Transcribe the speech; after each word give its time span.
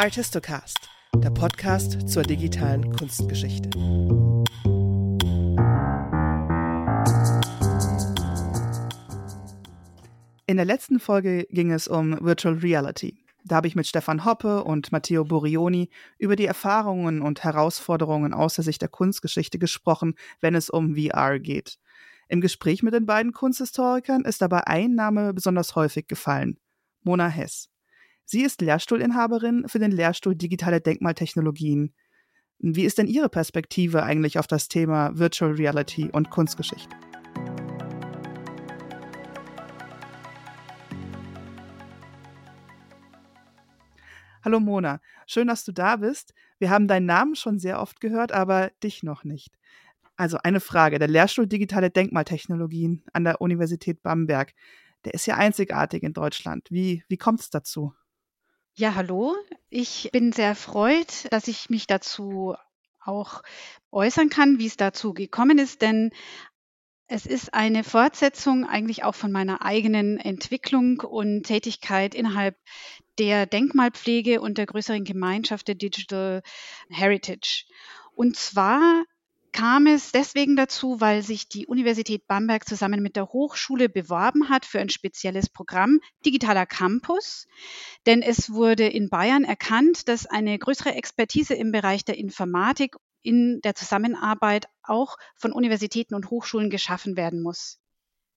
Artistocast, 0.00 0.78
der 1.14 1.28
Podcast 1.28 2.08
zur 2.08 2.22
digitalen 2.22 2.90
Kunstgeschichte. 2.96 3.68
In 10.46 10.56
der 10.56 10.64
letzten 10.64 11.00
Folge 11.00 11.46
ging 11.50 11.70
es 11.70 11.86
um 11.86 12.18
Virtual 12.18 12.54
Reality. 12.54 13.22
Da 13.44 13.56
habe 13.56 13.68
ich 13.68 13.76
mit 13.76 13.86
Stefan 13.86 14.24
Hoppe 14.24 14.64
und 14.64 14.90
Matteo 14.90 15.22
Burioni 15.26 15.90
über 16.16 16.34
die 16.34 16.46
Erfahrungen 16.46 17.20
und 17.20 17.44
Herausforderungen 17.44 18.32
aus 18.32 18.54
der 18.54 18.64
Sicht 18.64 18.80
der 18.80 18.88
Kunstgeschichte 18.88 19.58
gesprochen, 19.58 20.14
wenn 20.40 20.54
es 20.54 20.70
um 20.70 20.96
VR 20.96 21.38
geht. 21.38 21.78
Im 22.28 22.40
Gespräch 22.40 22.82
mit 22.82 22.94
den 22.94 23.04
beiden 23.04 23.34
Kunsthistorikern 23.34 24.24
ist 24.24 24.40
dabei 24.40 24.66
ein 24.66 24.94
Name 24.94 25.34
besonders 25.34 25.76
häufig 25.76 26.08
gefallen: 26.08 26.58
Mona 27.02 27.28
Hess. 27.28 27.69
Sie 28.32 28.44
ist 28.44 28.60
Lehrstuhlinhaberin 28.60 29.66
für 29.66 29.80
den 29.80 29.90
Lehrstuhl 29.90 30.36
Digitale 30.36 30.80
Denkmaltechnologien. 30.80 31.92
Wie 32.60 32.84
ist 32.84 32.98
denn 32.98 33.08
Ihre 33.08 33.28
Perspektive 33.28 34.04
eigentlich 34.04 34.38
auf 34.38 34.46
das 34.46 34.68
Thema 34.68 35.18
Virtual 35.18 35.50
Reality 35.50 36.10
und 36.12 36.30
Kunstgeschichte? 36.30 36.94
Hallo 44.44 44.60
Mona, 44.60 45.00
schön, 45.26 45.48
dass 45.48 45.64
du 45.64 45.72
da 45.72 45.96
bist. 45.96 46.32
Wir 46.60 46.70
haben 46.70 46.86
deinen 46.86 47.06
Namen 47.06 47.34
schon 47.34 47.58
sehr 47.58 47.80
oft 47.80 48.00
gehört, 48.00 48.30
aber 48.30 48.70
dich 48.84 49.02
noch 49.02 49.24
nicht. 49.24 49.58
Also 50.14 50.38
eine 50.44 50.60
Frage, 50.60 51.00
der 51.00 51.08
Lehrstuhl 51.08 51.48
Digitale 51.48 51.90
Denkmaltechnologien 51.90 53.02
an 53.12 53.24
der 53.24 53.40
Universität 53.40 54.04
Bamberg, 54.04 54.52
der 55.04 55.14
ist 55.14 55.26
ja 55.26 55.34
einzigartig 55.34 56.04
in 56.04 56.12
Deutschland. 56.12 56.68
Wie, 56.70 57.02
wie 57.08 57.16
kommt 57.16 57.40
es 57.40 57.50
dazu? 57.50 57.92
Ja, 58.80 58.94
hallo. 58.94 59.36
Ich 59.68 60.08
bin 60.10 60.32
sehr 60.32 60.46
erfreut, 60.46 61.30
dass 61.30 61.48
ich 61.48 61.68
mich 61.68 61.86
dazu 61.86 62.54
auch 63.04 63.42
äußern 63.92 64.30
kann, 64.30 64.58
wie 64.58 64.64
es 64.64 64.78
dazu 64.78 65.12
gekommen 65.12 65.58
ist, 65.58 65.82
denn 65.82 66.12
es 67.06 67.26
ist 67.26 67.52
eine 67.52 67.84
Fortsetzung 67.84 68.66
eigentlich 68.66 69.04
auch 69.04 69.14
von 69.14 69.32
meiner 69.32 69.60
eigenen 69.60 70.16
Entwicklung 70.16 71.00
und 71.00 71.42
Tätigkeit 71.42 72.14
innerhalb 72.14 72.56
der 73.18 73.44
Denkmalpflege 73.44 74.40
und 74.40 74.56
der 74.56 74.64
größeren 74.64 75.04
Gemeinschaft 75.04 75.68
der 75.68 75.74
Digital 75.74 76.42
Heritage. 76.88 77.66
Und 78.14 78.38
zwar 78.38 79.04
kam 79.52 79.86
es 79.86 80.12
deswegen 80.12 80.56
dazu, 80.56 81.00
weil 81.00 81.22
sich 81.22 81.48
die 81.48 81.66
Universität 81.66 82.26
Bamberg 82.26 82.68
zusammen 82.68 83.02
mit 83.02 83.16
der 83.16 83.28
Hochschule 83.28 83.88
beworben 83.88 84.48
hat 84.48 84.64
für 84.64 84.80
ein 84.80 84.88
spezielles 84.88 85.48
Programm 85.48 86.00
Digitaler 86.24 86.66
Campus. 86.66 87.46
Denn 88.06 88.22
es 88.22 88.52
wurde 88.52 88.86
in 88.86 89.08
Bayern 89.08 89.44
erkannt, 89.44 90.08
dass 90.08 90.26
eine 90.26 90.58
größere 90.58 90.94
Expertise 90.94 91.54
im 91.54 91.72
Bereich 91.72 92.04
der 92.04 92.18
Informatik 92.18 92.96
in 93.22 93.60
der 93.62 93.74
Zusammenarbeit 93.74 94.66
auch 94.82 95.16
von 95.36 95.52
Universitäten 95.52 96.14
und 96.14 96.30
Hochschulen 96.30 96.70
geschaffen 96.70 97.16
werden 97.16 97.42
muss. 97.42 97.78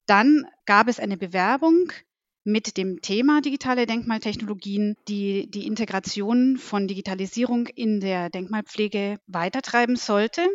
Dann 0.06 0.45
gab 0.66 0.88
es 0.88 1.00
eine 1.00 1.17
Bewerbung 1.17 1.91
mit 2.44 2.75
dem 2.75 3.02
Thema 3.02 3.41
digitale 3.41 3.86
Denkmaltechnologien, 3.86 4.97
die 5.08 5.50
die 5.50 5.66
Integration 5.66 6.58
von 6.58 6.88
Digitalisierung 6.88 7.67
in 7.67 8.02
der 8.02 8.30
Denkmalpflege 8.30 9.19
weitertreiben 9.28 9.95
sollte. 9.95 10.45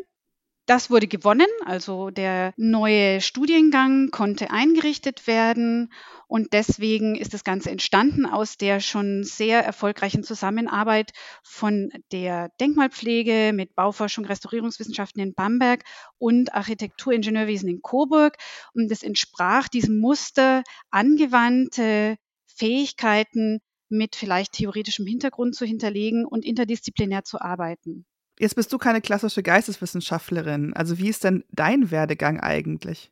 Das 0.68 0.90
wurde 0.90 1.06
gewonnen, 1.06 1.46
also 1.64 2.10
der 2.10 2.52
neue 2.58 3.22
Studiengang 3.22 4.10
konnte 4.10 4.50
eingerichtet 4.50 5.26
werden 5.26 5.90
und 6.26 6.52
deswegen 6.52 7.16
ist 7.16 7.32
das 7.32 7.42
Ganze 7.42 7.70
entstanden 7.70 8.26
aus 8.26 8.58
der 8.58 8.80
schon 8.80 9.24
sehr 9.24 9.64
erfolgreichen 9.64 10.24
Zusammenarbeit 10.24 11.12
von 11.42 11.90
der 12.12 12.50
Denkmalpflege 12.60 13.52
mit 13.54 13.74
Bauforschung, 13.76 14.26
Restaurierungswissenschaften 14.26 15.22
in 15.22 15.32
Bamberg 15.32 15.84
und 16.18 16.52
Architekturingenieurwesen 16.52 17.70
in 17.70 17.80
Coburg. 17.80 18.36
Und 18.74 18.92
es 18.92 19.02
entsprach 19.02 19.68
diesem 19.68 19.96
Muster 19.96 20.64
angewandte 20.90 22.16
Fähigkeiten 22.46 23.60
mit 23.88 24.16
vielleicht 24.16 24.52
theoretischem 24.52 25.06
Hintergrund 25.06 25.54
zu 25.54 25.64
hinterlegen 25.64 26.26
und 26.26 26.44
interdisziplinär 26.44 27.24
zu 27.24 27.40
arbeiten. 27.40 28.04
Jetzt 28.38 28.54
bist 28.54 28.72
du 28.72 28.78
keine 28.78 29.00
klassische 29.00 29.42
Geisteswissenschaftlerin. 29.42 30.72
Also 30.74 30.98
wie 30.98 31.08
ist 31.08 31.24
denn 31.24 31.44
dein 31.50 31.90
Werdegang 31.90 32.40
eigentlich? 32.40 33.10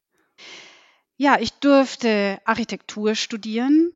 Ja, 1.17 1.39
ich 1.41 1.53
durfte 1.55 2.39
Architektur 2.45 3.15
studieren, 3.15 3.93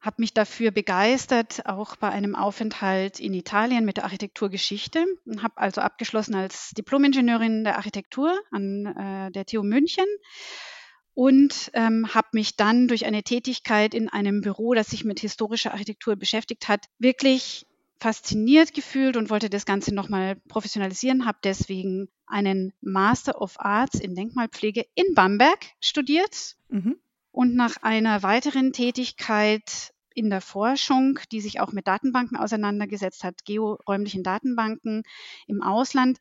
habe 0.00 0.16
mich 0.18 0.32
dafür 0.32 0.70
begeistert, 0.70 1.66
auch 1.66 1.96
bei 1.96 2.10
einem 2.10 2.34
Aufenthalt 2.34 3.18
in 3.18 3.34
Italien 3.34 3.84
mit 3.84 3.96
der 3.96 4.04
Architekturgeschichte 4.04 5.04
habe 5.42 5.56
also 5.56 5.80
abgeschlossen 5.80 6.34
als 6.34 6.70
Diplomingenieurin 6.70 7.64
der 7.64 7.76
Architektur 7.76 8.38
an 8.50 8.86
äh, 8.86 9.30
der 9.32 9.46
TU 9.46 9.62
München 9.62 10.06
und 11.14 11.70
ähm, 11.74 12.14
habe 12.14 12.28
mich 12.32 12.56
dann 12.56 12.88
durch 12.88 13.04
eine 13.04 13.22
Tätigkeit 13.22 13.94
in 13.94 14.08
einem 14.08 14.40
Büro, 14.40 14.74
das 14.74 14.88
sich 14.88 15.04
mit 15.04 15.20
historischer 15.20 15.72
Architektur 15.72 16.16
beschäftigt 16.16 16.68
hat, 16.68 16.86
wirklich 16.98 17.66
fasziniert 18.00 18.72
gefühlt 18.72 19.16
und 19.16 19.30
wollte 19.30 19.50
das 19.50 19.66
Ganze 19.66 19.94
nochmal 19.94 20.36
professionalisieren, 20.48 21.26
habe 21.26 21.38
deswegen 21.44 22.08
einen 22.26 22.72
Master 22.80 23.40
of 23.40 23.60
Arts 23.60 24.00
in 24.00 24.14
Denkmalpflege 24.14 24.86
in 24.94 25.14
Bamberg 25.14 25.58
studiert 25.80 26.56
mhm. 26.68 26.96
und 27.30 27.54
nach 27.54 27.76
einer 27.82 28.22
weiteren 28.22 28.72
Tätigkeit 28.72 29.92
in 30.14 30.30
der 30.30 30.40
Forschung, 30.40 31.18
die 31.30 31.40
sich 31.40 31.60
auch 31.60 31.72
mit 31.72 31.86
Datenbanken 31.86 32.36
auseinandergesetzt 32.36 33.22
hat, 33.22 33.44
georäumlichen 33.44 34.22
Datenbanken 34.22 35.02
im 35.46 35.62
Ausland, 35.62 36.18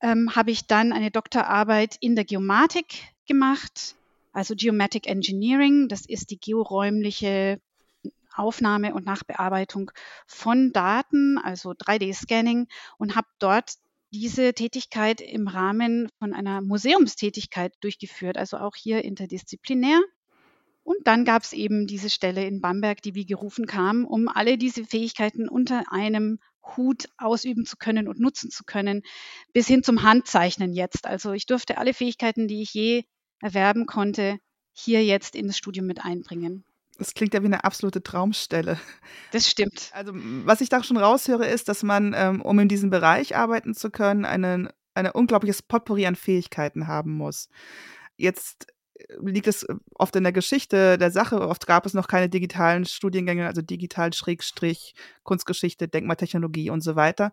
ähm, 0.00 0.34
habe 0.34 0.50
ich 0.50 0.66
dann 0.66 0.92
eine 0.92 1.10
Doktorarbeit 1.10 1.96
in 2.00 2.16
der 2.16 2.24
Geomatik 2.24 2.86
gemacht, 3.26 3.94
also 4.32 4.54
Geomatic 4.56 5.06
Engineering. 5.06 5.88
Das 5.88 6.06
ist 6.06 6.30
die 6.30 6.38
georäumliche 6.38 7.60
Aufnahme 8.34 8.94
und 8.94 9.06
Nachbearbeitung 9.06 9.90
von 10.26 10.72
Daten, 10.72 11.38
also 11.38 11.70
3D-Scanning 11.70 12.66
und 12.98 13.16
habe 13.16 13.28
dort 13.38 13.74
diese 14.12 14.54
Tätigkeit 14.54 15.20
im 15.20 15.48
Rahmen 15.48 16.08
von 16.18 16.34
einer 16.34 16.60
Museumstätigkeit 16.60 17.74
durchgeführt, 17.80 18.36
also 18.36 18.58
auch 18.58 18.76
hier 18.76 19.04
interdisziplinär. 19.04 20.00
Und 20.84 20.98
dann 21.04 21.24
gab 21.24 21.42
es 21.42 21.52
eben 21.52 21.86
diese 21.86 22.10
Stelle 22.10 22.46
in 22.46 22.60
Bamberg, 22.60 23.02
die 23.02 23.14
wie 23.14 23.26
gerufen 23.26 23.66
kam, 23.66 24.04
um 24.04 24.28
alle 24.28 24.58
diese 24.58 24.84
Fähigkeiten 24.84 25.48
unter 25.48 25.90
einem 25.90 26.38
Hut 26.76 27.08
ausüben 27.16 27.66
zu 27.66 27.76
können 27.76 28.06
und 28.06 28.20
nutzen 28.20 28.50
zu 28.50 28.64
können, 28.64 29.02
bis 29.52 29.66
hin 29.66 29.82
zum 29.82 30.02
Handzeichnen 30.02 30.72
jetzt. 30.72 31.06
Also 31.06 31.32
ich 31.32 31.46
durfte 31.46 31.78
alle 31.78 31.94
Fähigkeiten, 31.94 32.48
die 32.48 32.62
ich 32.62 32.72
je 32.74 33.04
erwerben 33.40 33.86
konnte, 33.86 34.38
hier 34.72 35.04
jetzt 35.04 35.34
in 35.36 35.46
das 35.46 35.58
Studium 35.58 35.86
mit 35.86 36.04
einbringen. 36.04 36.64
Das 36.98 37.14
klingt 37.14 37.34
ja 37.34 37.42
wie 37.42 37.46
eine 37.46 37.64
absolute 37.64 38.02
Traumstelle. 38.02 38.78
Das 39.32 39.48
stimmt. 39.48 39.90
Also, 39.92 40.12
was 40.14 40.60
ich 40.60 40.68
da 40.68 40.82
schon 40.82 40.96
raushöre, 40.96 41.46
ist, 41.46 41.68
dass 41.68 41.82
man, 41.82 42.14
ähm, 42.16 42.42
um 42.42 42.58
in 42.58 42.68
diesem 42.68 42.90
Bereich 42.90 43.36
arbeiten 43.36 43.74
zu 43.74 43.90
können, 43.90 44.24
einen, 44.24 44.68
ein 44.94 45.06
unglaubliches 45.10 45.62
Potpourri 45.62 46.06
an 46.06 46.16
Fähigkeiten 46.16 46.86
haben 46.86 47.12
muss. 47.12 47.48
Jetzt 48.16 48.66
liegt 49.20 49.46
es 49.46 49.64
äh, 49.64 49.74
oft 49.94 50.14
in 50.16 50.22
der 50.22 50.32
Geschichte 50.32 50.98
der 50.98 51.10
Sache. 51.10 51.40
Oft 51.40 51.66
gab 51.66 51.86
es 51.86 51.94
noch 51.94 52.08
keine 52.08 52.28
digitalen 52.28 52.84
Studiengänge, 52.84 53.46
also 53.46 53.62
digital 53.62 54.12
Schrägstrich, 54.12 54.94
Kunstgeschichte, 55.22 55.88
Denkmaltechnologie 55.88 56.70
und 56.70 56.82
so 56.82 56.96
weiter. 56.96 57.32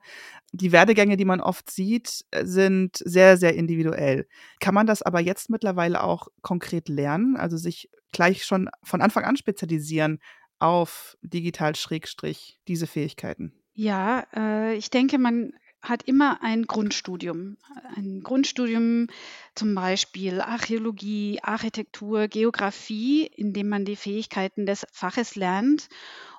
Die 0.52 0.72
Werdegänge, 0.72 1.18
die 1.18 1.26
man 1.26 1.42
oft 1.42 1.70
sieht, 1.70 2.26
äh, 2.32 2.46
sind 2.46 2.98
sehr, 2.98 3.38
sehr 3.38 3.56
individuell. 3.56 4.28
Kann 4.60 4.74
man 4.76 4.88
das 4.88 5.02
aber 5.02 5.20
jetzt 5.20 5.50
mittlerweile 5.50 6.04
auch 6.04 6.28
konkret 6.42 6.90
lernen, 6.90 7.36
also 7.38 7.58
sich 7.58 7.90
gleich 8.12 8.46
schon 8.46 8.70
von 8.84 9.02
Anfang 9.02 9.24
an 9.24 9.38
spezialisieren 9.38 10.20
auf 10.60 11.18
digital 11.22 11.76
Schrägstrich, 11.76 12.60
diese 12.68 12.88
Fähigkeiten? 12.88 13.54
Ja, 13.74 14.26
äh, 14.36 14.76
ich 14.76 14.90
denke, 14.90 15.18
man 15.18 15.54
hat 15.82 16.04
immer 16.04 16.44
ein 16.44 16.68
Grundstudium. 16.68 17.58
Ein 17.96 18.22
Grundstudium 18.22 19.08
zum 19.56 19.74
Beispiel 19.74 20.40
Archäologie, 20.40 21.40
Architektur, 21.42 22.28
Geografie, 22.28 23.26
in 23.26 23.54
dem 23.54 23.68
man 23.70 23.86
die 23.86 23.96
Fähigkeiten 23.96 24.66
des 24.66 24.86
Faches 24.92 25.36
lernt. 25.36 25.88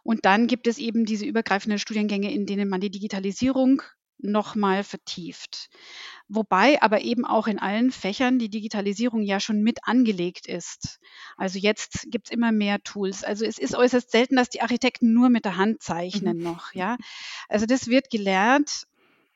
Und 0.04 0.24
dann 0.24 0.46
gibt 0.46 0.66
es 0.66 0.78
eben 0.78 1.04
diese 1.04 1.26
übergreifenden 1.26 1.78
Studiengänge, 1.78 2.32
in 2.32 2.46
denen 2.46 2.69
man 2.69 2.80
die 2.80 2.90
Digitalisierung 2.90 3.82
nochmal 4.22 4.84
vertieft. 4.84 5.69
Wobei 6.28 6.80
aber 6.80 7.02
eben 7.02 7.24
auch 7.24 7.46
in 7.46 7.58
allen 7.58 7.90
Fächern 7.90 8.38
die 8.38 8.48
Digitalisierung 8.48 9.22
ja 9.22 9.40
schon 9.40 9.62
mit 9.62 9.80
angelegt 9.82 10.46
ist. 10.46 11.00
Also 11.36 11.58
jetzt 11.58 12.06
gibt 12.10 12.28
es 12.28 12.32
immer 12.32 12.52
mehr 12.52 12.82
Tools. 12.82 13.24
Also 13.24 13.44
es 13.44 13.58
ist 13.58 13.74
äußerst 13.74 14.10
selten, 14.10 14.36
dass 14.36 14.48
die 14.48 14.62
Architekten 14.62 15.12
nur 15.12 15.28
mit 15.28 15.44
der 15.44 15.56
Hand 15.56 15.82
zeichnen 15.82 16.38
mhm. 16.38 16.44
noch. 16.44 16.72
Ja, 16.74 16.96
also 17.48 17.66
das 17.66 17.88
wird 17.88 18.10
gelernt 18.10 18.86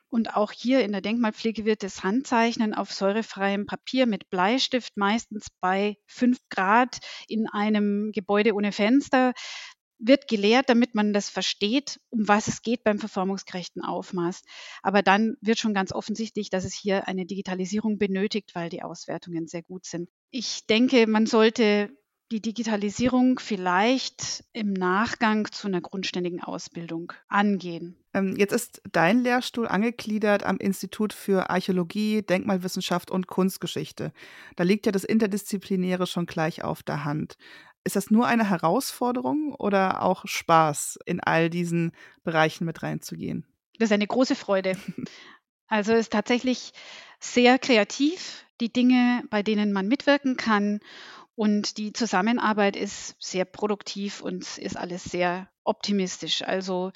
und 0.09 0.35
auch 0.35 0.51
hier 0.51 0.83
in 0.83 0.93
der 0.93 1.01
Denkmalpflege 1.01 1.65
wird 1.65 1.83
das 1.83 2.03
Handzeichnen 2.03 2.73
auf 2.73 2.93
säurefreiem 2.93 3.65
Papier 3.65 4.05
mit 4.05 4.29
Bleistift 4.29 4.95
meistens 4.95 5.47
bei 5.59 5.97
fünf 6.05 6.39
Grad 6.49 6.99
in 7.27 7.47
einem 7.47 8.11
Gebäude 8.13 8.53
ohne 8.53 8.71
Fenster 8.71 9.33
wird 9.99 10.27
gelehrt, 10.27 10.69
damit 10.69 10.95
man 10.95 11.13
das 11.13 11.29
versteht, 11.29 11.99
um 12.09 12.27
was 12.27 12.47
es 12.47 12.61
geht 12.61 12.83
beim 12.83 12.99
verformungsgerechten 12.99 13.83
Aufmaß. 13.83 14.43
Aber 14.83 15.01
dann 15.01 15.35
wird 15.41 15.59
schon 15.59 15.73
ganz 15.73 15.91
offensichtlich, 15.91 16.49
dass 16.49 16.65
es 16.65 16.73
hier 16.73 17.07
eine 17.07 17.25
Digitalisierung 17.25 17.97
benötigt, 17.97 18.53
weil 18.53 18.69
die 18.69 18.83
Auswertungen 18.83 19.47
sehr 19.47 19.63
gut 19.63 19.85
sind. 19.85 20.09
Ich 20.29 20.65
denke, 20.67 21.07
man 21.07 21.25
sollte 21.25 21.89
die 22.31 22.41
Digitalisierung 22.41 23.39
vielleicht 23.39 24.43
im 24.51 24.73
Nachgang 24.73 25.49
zu 25.51 25.67
einer 25.67 25.79
grundständigen 25.79 26.43
Ausbildung 26.43 27.13
angehen. 27.29 27.95
Ähm, 28.13 28.35
jetzt 28.35 28.51
ist 28.51 28.81
dein 28.91 29.23
Lehrstuhl 29.23 29.67
angegliedert 29.67 30.43
am 30.43 30.57
Institut 30.57 31.13
für 31.13 31.49
Archäologie, 31.49 32.21
Denkmalwissenschaft 32.23 33.11
und 33.11 33.27
Kunstgeschichte. 33.27 34.11
Da 34.57 34.63
liegt 34.63 34.85
ja 34.85 34.91
das 34.91 35.05
Interdisziplinäre 35.05 36.05
schon 36.05 36.25
gleich 36.25 36.63
auf 36.63 36.83
der 36.83 37.05
Hand. 37.05 37.37
Ist 37.87 37.95
das 37.95 38.11
nur 38.11 38.27
eine 38.27 38.49
Herausforderung 38.49 39.55
oder 39.55 40.03
auch 40.03 40.27
Spaß, 40.27 40.99
in 41.05 41.21
all 41.21 41.49
diesen 41.49 41.93
Bereichen 42.25 42.65
mit 42.65 42.83
reinzugehen? 42.83 43.45
Das 43.79 43.87
ist 43.87 43.93
eine 43.93 44.07
große 44.07 44.35
Freude. 44.35 44.77
Also 45.69 45.91
es 45.91 45.99
ist 45.99 46.13
tatsächlich 46.13 46.71
sehr 47.19 47.59
kreativ, 47.59 48.45
die 48.61 48.71
Dinge, 48.71 49.21
bei 49.29 49.43
denen 49.43 49.73
man 49.73 49.89
mitwirken 49.89 50.37
kann. 50.37 50.79
Und 51.35 51.77
die 51.77 51.91
Zusammenarbeit 51.91 52.77
ist 52.77 53.17
sehr 53.19 53.43
produktiv 53.43 54.21
und 54.21 54.57
ist 54.57 54.77
alles 54.77 55.03
sehr 55.03 55.49
optimistisch. 55.65 56.41
Also 56.41 56.93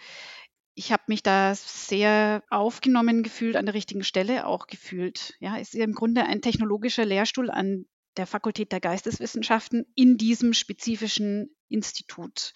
ich 0.74 0.94
habe 0.94 1.04
mich 1.08 1.22
da 1.22 1.54
sehr 1.54 2.44
aufgenommen 2.50 3.24
gefühlt, 3.24 3.58
an 3.58 3.66
der 3.66 3.76
richtigen 3.76 4.06
Stelle 4.06 4.46
auch 4.46 4.68
gefühlt. 4.68 5.36
Ja, 5.42 5.58
es 5.58 5.74
ist 5.74 5.82
im 5.82 5.94
Grunde 5.94 6.24
ein 6.24 6.42
technologischer 6.42 7.04
Lehrstuhl 7.04 7.52
an 7.52 7.88
der 8.18 8.28
Fakultät 8.28 8.72
der 8.72 8.80
Geisteswissenschaften 8.80 9.86
in 9.96 10.18
diesem 10.18 10.54
spezifischen 10.54 11.56
Institut. 11.70 12.54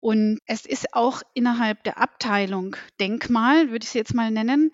Und 0.00 0.38
es 0.46 0.64
ist 0.64 0.94
auch 0.94 1.22
innerhalb 1.34 1.84
der 1.84 1.98
Abteilung 1.98 2.76
Denkmal, 2.98 3.70
würde 3.70 3.82
ich 3.82 3.90
es 3.90 3.94
jetzt 3.94 4.14
mal 4.14 4.30
nennen. 4.30 4.72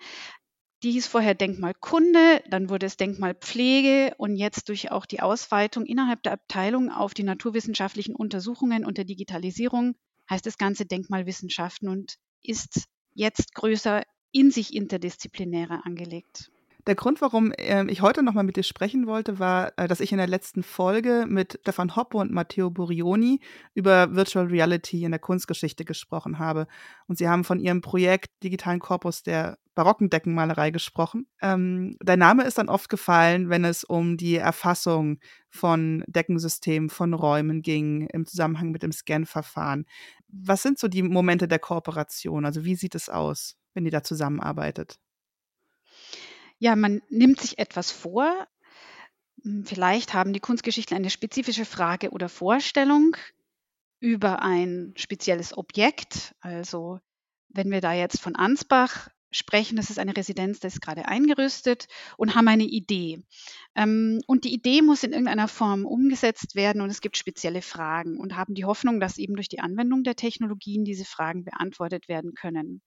Die 0.83 0.91
hieß 0.91 1.07
vorher 1.07 1.33
Denkmalkunde, 1.33 2.43
dann 2.49 2.69
wurde 2.69 2.85
es 2.85 2.97
Denkmalpflege 2.97 4.13
und 4.17 4.35
jetzt 4.35 4.69
durch 4.69 4.91
auch 4.91 5.05
die 5.05 5.21
Ausweitung 5.21 5.85
innerhalb 5.85 6.21
der 6.23 6.33
Abteilung 6.33 6.91
auf 6.91 7.13
die 7.13 7.23
naturwissenschaftlichen 7.23 8.15
Untersuchungen 8.15 8.85
und 8.85 8.97
der 8.97 9.05
Digitalisierung 9.05 9.95
heißt 10.29 10.45
das 10.45 10.57
Ganze 10.57 10.85
Denkmalwissenschaften 10.85 11.89
und 11.89 12.17
ist 12.43 12.85
jetzt 13.13 13.55
größer 13.55 14.03
in 14.31 14.51
sich 14.51 14.73
interdisziplinärer 14.75 15.85
angelegt. 15.85 16.51
Der 16.87 16.95
Grund, 16.95 17.19
warum 17.19 17.51
ähm, 17.57 17.89
ich 17.89 18.01
heute 18.01 18.23
nochmal 18.23 18.45
mit 18.45 18.55
dir 18.55 18.63
sprechen 18.63 19.07
wollte, 19.07 19.39
war, 19.39 19.73
äh, 19.75 19.89
dass 19.89 19.99
ich 19.99 20.13
in 20.13 20.19
der 20.19 20.27
letzten 20.27 20.63
Folge 20.63 21.25
mit 21.27 21.59
Stefan 21.61 21.97
Hoppe 21.97 22.17
und 22.17 22.31
Matteo 22.31 22.69
Burioni 22.69 23.41
über 23.73 24.15
Virtual 24.15 24.45
Reality 24.45 25.03
in 25.03 25.11
der 25.11 25.19
Kunstgeschichte 25.19 25.83
gesprochen 25.83 26.39
habe. 26.39 26.65
Und 27.07 27.17
sie 27.17 27.27
haben 27.27 27.43
von 27.43 27.59
ihrem 27.59 27.81
Projekt 27.81 28.41
Digitalen 28.41 28.79
Korpus 28.79 29.21
der 29.21 29.57
barocken 29.75 30.09
Deckenmalerei 30.09 30.71
gesprochen. 30.71 31.27
Ähm, 31.41 31.97
dein 31.99 32.19
Name 32.19 32.45
ist 32.45 32.57
dann 32.57 32.69
oft 32.69 32.87
gefallen, 32.87 33.49
wenn 33.49 33.65
es 33.65 33.83
um 33.83 34.15
die 34.15 34.37
Erfassung 34.37 35.19
von 35.49 36.05
Deckensystemen, 36.07 36.89
von 36.89 37.13
Räumen 37.13 37.63
ging, 37.63 38.07
im 38.13 38.25
Zusammenhang 38.25 38.71
mit 38.71 38.81
dem 38.81 38.93
Scan-Verfahren. 38.93 39.85
Was 40.29 40.63
sind 40.63 40.79
so 40.79 40.87
die 40.87 41.03
Momente 41.03 41.49
der 41.49 41.59
Kooperation? 41.59 42.45
Also 42.45 42.63
wie 42.63 42.75
sieht 42.75 42.95
es 42.95 43.09
aus, 43.09 43.57
wenn 43.73 43.83
ihr 43.83 43.91
da 43.91 44.03
zusammenarbeitet? 44.03 44.99
Ja, 46.59 46.75
man 46.75 47.01
nimmt 47.09 47.39
sich 47.41 47.59
etwas 47.59 47.91
vor. 47.91 48.47
Hm, 49.43 49.65
vielleicht 49.65 50.13
haben 50.13 50.33
die 50.33 50.39
Kunstgeschichtler 50.39 50.97
eine 50.97 51.09
spezifische 51.09 51.65
Frage 51.65 52.11
oder 52.11 52.29
Vorstellung 52.29 53.15
über 53.99 54.41
ein 54.41 54.93
spezielles 54.97 55.57
Objekt. 55.57 56.35
Also 56.41 56.99
wenn 57.49 57.71
wir 57.71 57.81
da 57.81 57.93
jetzt 57.93 58.21
von 58.21 58.35
Ansbach 58.35 59.09
sprechen, 59.31 59.75
das 59.77 59.89
ist 59.89 59.99
eine 59.99 60.15
Residenz, 60.15 60.59
das 60.59 60.75
ist 60.75 60.81
gerade 60.81 61.07
eingerüstet 61.07 61.87
und 62.17 62.35
haben 62.35 62.47
eine 62.47 62.63
Idee. 62.65 63.23
Ähm, 63.75 64.21
und 64.27 64.45
die 64.45 64.53
Idee 64.53 64.81
muss 64.81 65.03
in 65.03 65.11
irgendeiner 65.11 65.47
Form 65.47 65.85
umgesetzt 65.85 66.55
werden 66.55 66.81
und 66.81 66.89
es 66.89 67.01
gibt 67.01 67.17
spezielle 67.17 67.61
Fragen 67.61 68.19
und 68.19 68.37
haben 68.37 68.55
die 68.55 68.65
Hoffnung, 68.65 68.99
dass 68.99 69.17
eben 69.17 69.35
durch 69.35 69.49
die 69.49 69.59
Anwendung 69.59 70.03
der 70.03 70.15
Technologien 70.15 70.85
diese 70.85 71.05
Fragen 71.05 71.43
beantwortet 71.45 72.07
werden 72.07 72.33
können. 72.35 72.81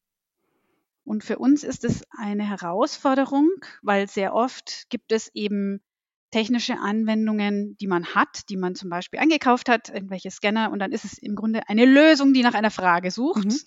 Und 1.11 1.25
für 1.25 1.41
uns 1.41 1.65
ist 1.65 1.83
es 1.85 2.05
eine 2.11 2.49
Herausforderung, 2.49 3.51
weil 3.83 4.09
sehr 4.09 4.33
oft 4.33 4.85
gibt 4.91 5.11
es 5.11 5.29
eben 5.35 5.81
technische 6.31 6.79
Anwendungen, 6.79 7.77
die 7.79 7.89
man 7.89 8.15
hat, 8.15 8.49
die 8.49 8.57
man 8.57 8.77
zum 8.77 8.91
Beispiel 8.91 9.19
eingekauft 9.19 9.69
hat, 9.69 9.89
irgendwelche 9.89 10.31
Scanner, 10.31 10.71
und 10.71 10.79
dann 10.79 10.93
ist 10.93 11.05
es 11.05 11.19
im 11.19 11.35
Grunde 11.35 11.69
eine 11.69 11.85
Lösung, 11.85 12.33
die 12.33 12.45
nach 12.45 12.55
einer 12.55 12.71
Frage 12.71 13.11
sucht. 13.11 13.47
Mhm. 13.47 13.59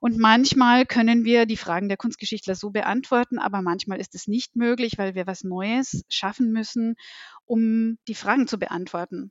Und 0.00 0.18
manchmal 0.18 0.84
können 0.84 1.24
wir 1.24 1.46
die 1.46 1.56
Fragen 1.56 1.86
der 1.86 1.96
Kunstgeschichtler 1.96 2.56
so 2.56 2.70
beantworten, 2.70 3.38
aber 3.38 3.62
manchmal 3.62 4.00
ist 4.00 4.16
es 4.16 4.26
nicht 4.26 4.56
möglich, 4.56 4.94
weil 4.96 5.14
wir 5.14 5.28
was 5.28 5.44
Neues 5.44 6.02
schaffen 6.08 6.50
müssen, 6.50 6.96
um 7.44 7.98
die 8.08 8.16
Fragen 8.16 8.48
zu 8.48 8.58
beantworten. 8.58 9.30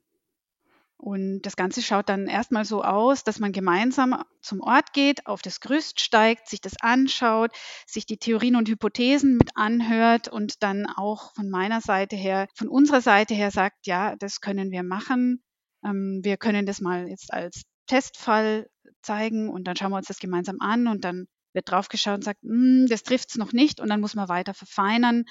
Und 1.02 1.44
das 1.44 1.56
Ganze 1.56 1.82
schaut 1.82 2.10
dann 2.10 2.28
erstmal 2.28 2.66
so 2.66 2.84
aus, 2.84 3.24
dass 3.24 3.40
man 3.40 3.54
gemeinsam 3.54 4.22
zum 4.42 4.60
Ort 4.60 4.92
geht, 4.92 5.28
auf 5.28 5.42
das 5.42 5.62
Gerüst 5.62 6.02
steigt, 6.02 6.50
sich 6.50 6.60
das 6.60 6.74
anschaut, 6.82 7.52
sich 7.88 8.06
die 8.06 8.18
Theorien 8.18 8.58
und 8.58 8.68
Hypothesen 8.68 9.38
mit 9.38 9.52
anhört 9.56 10.28
und 10.28 10.62
dann 10.62 10.88
auch 10.88 11.34
von 11.36 11.50
meiner 11.50 11.80
Seite 11.80 12.18
her, 12.18 12.48
von 12.54 12.68
unserer 12.68 13.00
Seite 13.00 13.34
her 13.34 13.50
sagt, 13.50 13.88
ja, 13.88 14.18
das 14.18 14.42
können 14.42 14.72
wir 14.72 14.84
machen. 14.84 15.42
Ähm, 15.86 16.20
wir 16.22 16.36
können 16.36 16.66
das 16.66 16.82
mal 16.82 17.08
jetzt 17.08 17.32
als 17.34 17.64
Testfall 17.88 18.70
zeigen 19.02 19.48
und 19.48 19.70
dann 19.70 19.78
schauen 19.78 19.92
wir 19.92 19.98
uns 19.98 20.08
das 20.08 20.20
gemeinsam 20.20 20.58
an 20.60 20.88
und 20.88 21.06
dann 21.06 21.28
wird 21.54 21.72
draufgeschaut 21.72 22.16
und 22.16 22.24
sagt, 22.26 22.42
hm, 22.42 22.88
das 22.90 23.04
trifft 23.04 23.30
es 23.30 23.38
noch 23.38 23.54
nicht 23.54 23.80
und 23.80 23.90
dann 23.90 24.02
muss 24.02 24.16
man 24.16 24.28
weiter 24.28 24.54
verfeinern 24.54 25.24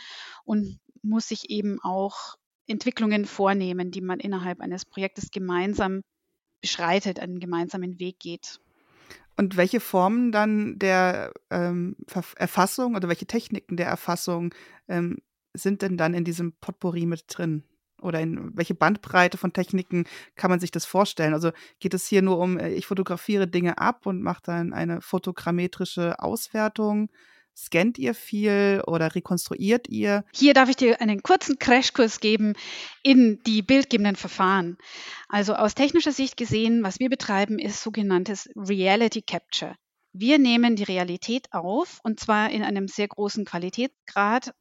und 0.45 0.81
muss 1.03 1.29
sich 1.29 1.51
eben 1.51 1.79
auch 1.83 2.37
Entwicklungen 2.69 3.25
vornehmen, 3.25 3.91
die 3.91 4.01
man 4.01 4.21
innerhalb 4.21 4.61
eines 4.61 4.85
Projektes 4.85 5.31
gemeinsam 5.31 6.03
beschreitet, 6.61 7.21
einen 7.21 7.41
gemeinsamen 7.41 7.99
Weg 7.99 8.19
geht. 8.21 8.61
Und 9.37 9.57
welche 9.57 9.81
Formen 9.81 10.33
dann 10.33 10.79
der 10.79 11.33
ähm, 11.51 11.97
Erfassung 12.37 12.97
oder 12.97 13.09
welche 13.09 13.27
Techniken 13.27 13.77
der 13.77 13.87
Erfassung 13.87 14.53
ähm, 14.89 15.19
sind 15.55 15.83
denn 15.83 15.97
dann 15.97 16.15
in 16.15 16.25
diesem 16.25 16.53
Potpourri 16.55 17.07
mit 17.07 17.25
drin? 17.29 17.63
Oder 18.01 18.21
in 18.21 18.57
welche 18.57 18.75
Bandbreite 18.75 19.39
von 19.39 19.53
Techniken 19.53 20.05
kann 20.37 20.51
man 20.51 20.61
sich 20.61 20.71
das 20.71 20.85
vorstellen? 20.85 21.35
Also 21.35 21.51
geht 21.81 21.95
es 21.95 22.07
hier 22.07 22.23
nur 22.23 22.39
um, 22.39 22.59
äh, 22.59 22.71
ich 22.71 22.87
fotografiere 22.87 23.47
Dinge 23.47 23.79
ab 23.79 24.07
und 24.07 24.23
mache 24.23 24.43
dann 24.45 24.73
eine 24.73 25.01
fotogrammetrische 25.01 26.21
Auswertung? 26.21 27.09
Scannt 27.59 27.99
ihr 27.99 28.15
viel 28.15 28.85
oder 28.87 29.17
rekonstruiert 29.17 29.89
ihr? 29.89 30.25
Hier 30.33 30.55
darf 30.55 30.69
ich 30.69 30.77
dir 30.77 31.01
einen 31.01 31.25
kurzen 31.25 31.59
Crashkurs 31.59 32.21
geben 32.21 32.53
in 33.03 33.43
die 33.47 33.63
bildgebenden 33.63 34.15
Verfahren. 34.15 34.79
Also 35.29 35.55
aus 35.55 35.75
technischer 35.75 36.13
Sicht 36.13 36.37
gesehen, 36.37 36.85
was 36.85 37.01
wir 37.01 37.11
betreiben, 37.11 37.59
ist 37.59 37.83
sogenanntes 37.83 38.49
Reality 38.55 39.23
Capture. 39.23 39.75
Wir 40.13 40.39
nehmen 40.39 40.77
die 40.77 40.85
Realität 40.85 41.53
auf 41.53 41.99
und 42.05 42.21
zwar 42.21 42.51
in 42.51 42.63
einem 42.63 42.87
sehr 42.87 43.09
großen 43.09 43.45
Qualitätsgrad 43.45 44.55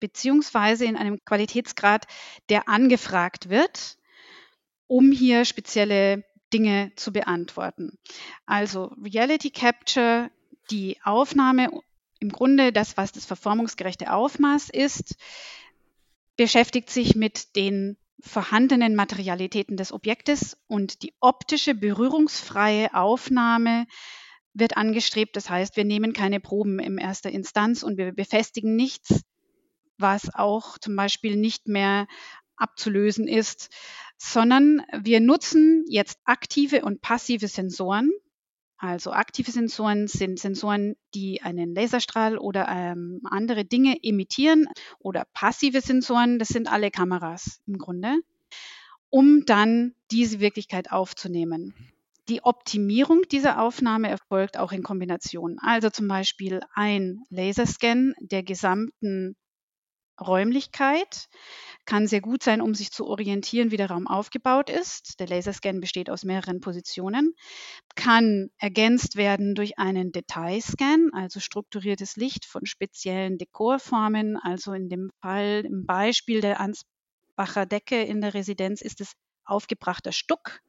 beziehungsweise 0.00 0.86
in 0.86 0.96
einem 0.96 1.24
Qualitätsgrad, 1.24 2.06
der 2.48 2.68
angefragt 2.68 3.48
wird, 3.48 3.96
um 4.88 5.12
hier 5.12 5.44
spezielle 5.44 6.24
Dinge 6.52 6.90
zu 6.96 7.12
beantworten. 7.12 7.96
Also 8.44 8.92
Reality 9.00 9.50
Capture, 9.50 10.30
die 10.70 10.98
Aufnahme 11.04 11.70
im 12.20 12.30
Grunde 12.30 12.72
das, 12.72 12.96
was 12.96 13.12
das 13.12 13.24
verformungsgerechte 13.24 14.12
Aufmaß 14.12 14.70
ist, 14.70 15.16
beschäftigt 16.36 16.90
sich 16.90 17.14
mit 17.14 17.56
den 17.56 17.96
vorhandenen 18.20 18.94
Materialitäten 18.94 19.76
des 19.76 19.92
Objektes 19.92 20.56
und 20.66 21.02
die 21.02 21.14
optische 21.20 21.74
berührungsfreie 21.74 22.94
Aufnahme 22.94 23.86
wird 24.54 24.76
angestrebt. 24.76 25.36
Das 25.36 25.50
heißt, 25.50 25.76
wir 25.76 25.84
nehmen 25.84 26.12
keine 26.12 26.40
Proben 26.40 26.78
in 26.78 26.98
erster 26.98 27.30
Instanz 27.30 27.82
und 27.82 27.98
wir 27.98 28.12
befestigen 28.12 28.76
nichts, 28.76 29.22
was 29.98 30.34
auch 30.34 30.78
zum 30.78 30.96
Beispiel 30.96 31.36
nicht 31.36 31.68
mehr 31.68 32.06
abzulösen 32.56 33.28
ist, 33.28 33.70
sondern 34.16 34.82
wir 34.96 35.20
nutzen 35.20 35.84
jetzt 35.88 36.18
aktive 36.24 36.82
und 36.82 37.00
passive 37.00 37.48
Sensoren 37.48 38.10
also 38.78 39.12
aktive 39.12 39.50
Sensoren 39.50 40.08
sind 40.08 40.38
Sensoren, 40.38 40.96
die 41.14 41.42
einen 41.42 41.74
Laserstrahl 41.74 42.38
oder 42.38 42.68
ähm, 42.68 43.20
andere 43.24 43.64
Dinge 43.64 43.96
emittieren 44.02 44.66
oder 44.98 45.24
passive 45.32 45.80
Sensoren, 45.80 46.38
das 46.38 46.48
sind 46.48 46.70
alle 46.70 46.90
Kameras 46.90 47.60
im 47.66 47.78
Grunde, 47.78 48.16
um 49.10 49.44
dann 49.46 49.94
diese 50.10 50.40
Wirklichkeit 50.40 50.92
aufzunehmen. 50.92 51.74
Die 52.28 52.42
Optimierung 52.42 53.22
dieser 53.30 53.60
Aufnahme 53.60 54.08
erfolgt 54.08 54.58
auch 54.58 54.72
in 54.72 54.82
Kombination. 54.82 55.58
Also 55.60 55.90
zum 55.90 56.08
Beispiel 56.08 56.60
ein 56.74 57.22
Laserscan 57.28 58.14
der 58.18 58.42
gesamten 58.42 59.36
Räumlichkeit, 60.20 61.28
kann 61.84 62.06
sehr 62.06 62.20
gut 62.20 62.42
sein, 62.42 62.60
um 62.60 62.74
sich 62.74 62.90
zu 62.92 63.06
orientieren, 63.06 63.70
wie 63.70 63.76
der 63.76 63.90
Raum 63.90 64.06
aufgebaut 64.06 64.70
ist. 64.70 65.20
Der 65.20 65.26
Laserscan 65.28 65.80
besteht 65.80 66.10
aus 66.10 66.24
mehreren 66.24 66.60
Positionen, 66.60 67.34
kann 67.94 68.50
ergänzt 68.58 69.16
werden 69.16 69.54
durch 69.54 69.78
einen 69.78 70.12
Detailscan, 70.12 71.10
also 71.12 71.40
strukturiertes 71.40 72.16
Licht 72.16 72.46
von 72.46 72.66
speziellen 72.66 73.38
Dekorformen. 73.38 74.36
Also 74.36 74.72
in 74.72 74.88
dem 74.88 75.10
Fall, 75.20 75.64
im 75.66 75.86
Beispiel 75.86 76.40
der 76.40 76.60
Ansbacher 76.60 77.66
Decke 77.66 78.02
in 78.02 78.20
der 78.20 78.34
Residenz 78.34 78.82
ist 78.82 79.00
es 79.00 79.12
aufgebrachter 79.44 80.12
Stuck 80.12 80.60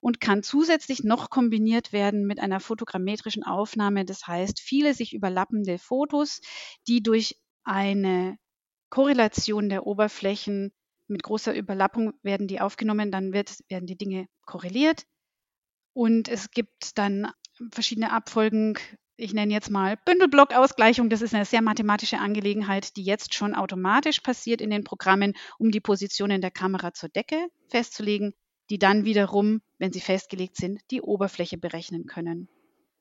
und 0.00 0.20
kann 0.20 0.42
zusätzlich 0.42 1.02
noch 1.02 1.30
kombiniert 1.30 1.92
werden 1.92 2.26
mit 2.26 2.40
einer 2.40 2.60
fotogrammetrischen 2.60 3.42
Aufnahme. 3.42 4.04
Das 4.04 4.26
heißt, 4.26 4.60
viele 4.60 4.94
sich 4.94 5.14
überlappende 5.14 5.78
Fotos, 5.78 6.40
die 6.86 7.02
durch 7.02 7.36
eine 7.64 8.36
Korrelation 8.94 9.68
der 9.68 9.88
Oberflächen 9.88 10.70
mit 11.08 11.24
großer 11.24 11.52
Überlappung 11.52 12.12
werden 12.22 12.46
die 12.46 12.60
aufgenommen, 12.60 13.10
dann 13.10 13.32
wird, 13.32 13.58
werden 13.68 13.86
die 13.86 13.98
Dinge 13.98 14.28
korreliert. 14.46 15.04
Und 15.94 16.28
es 16.28 16.52
gibt 16.52 16.96
dann 16.96 17.32
verschiedene 17.72 18.12
Abfolgen. 18.12 18.78
Ich 19.16 19.34
nenne 19.34 19.52
jetzt 19.52 19.68
mal 19.68 19.96
Bündelblockausgleichung. 20.04 21.10
Das 21.10 21.22
ist 21.22 21.34
eine 21.34 21.44
sehr 21.44 21.60
mathematische 21.60 22.18
Angelegenheit, 22.18 22.96
die 22.96 23.02
jetzt 23.02 23.34
schon 23.34 23.56
automatisch 23.56 24.20
passiert 24.20 24.60
in 24.60 24.70
den 24.70 24.84
Programmen, 24.84 25.34
um 25.58 25.72
die 25.72 25.80
Positionen 25.80 26.40
der 26.40 26.52
Kamera 26.52 26.94
zur 26.94 27.08
Decke 27.08 27.48
festzulegen, 27.70 28.32
die 28.70 28.78
dann 28.78 29.04
wiederum, 29.04 29.60
wenn 29.78 29.92
sie 29.92 30.00
festgelegt 30.00 30.54
sind, 30.54 30.80
die 30.92 31.02
Oberfläche 31.02 31.58
berechnen 31.58 32.06
können. 32.06 32.48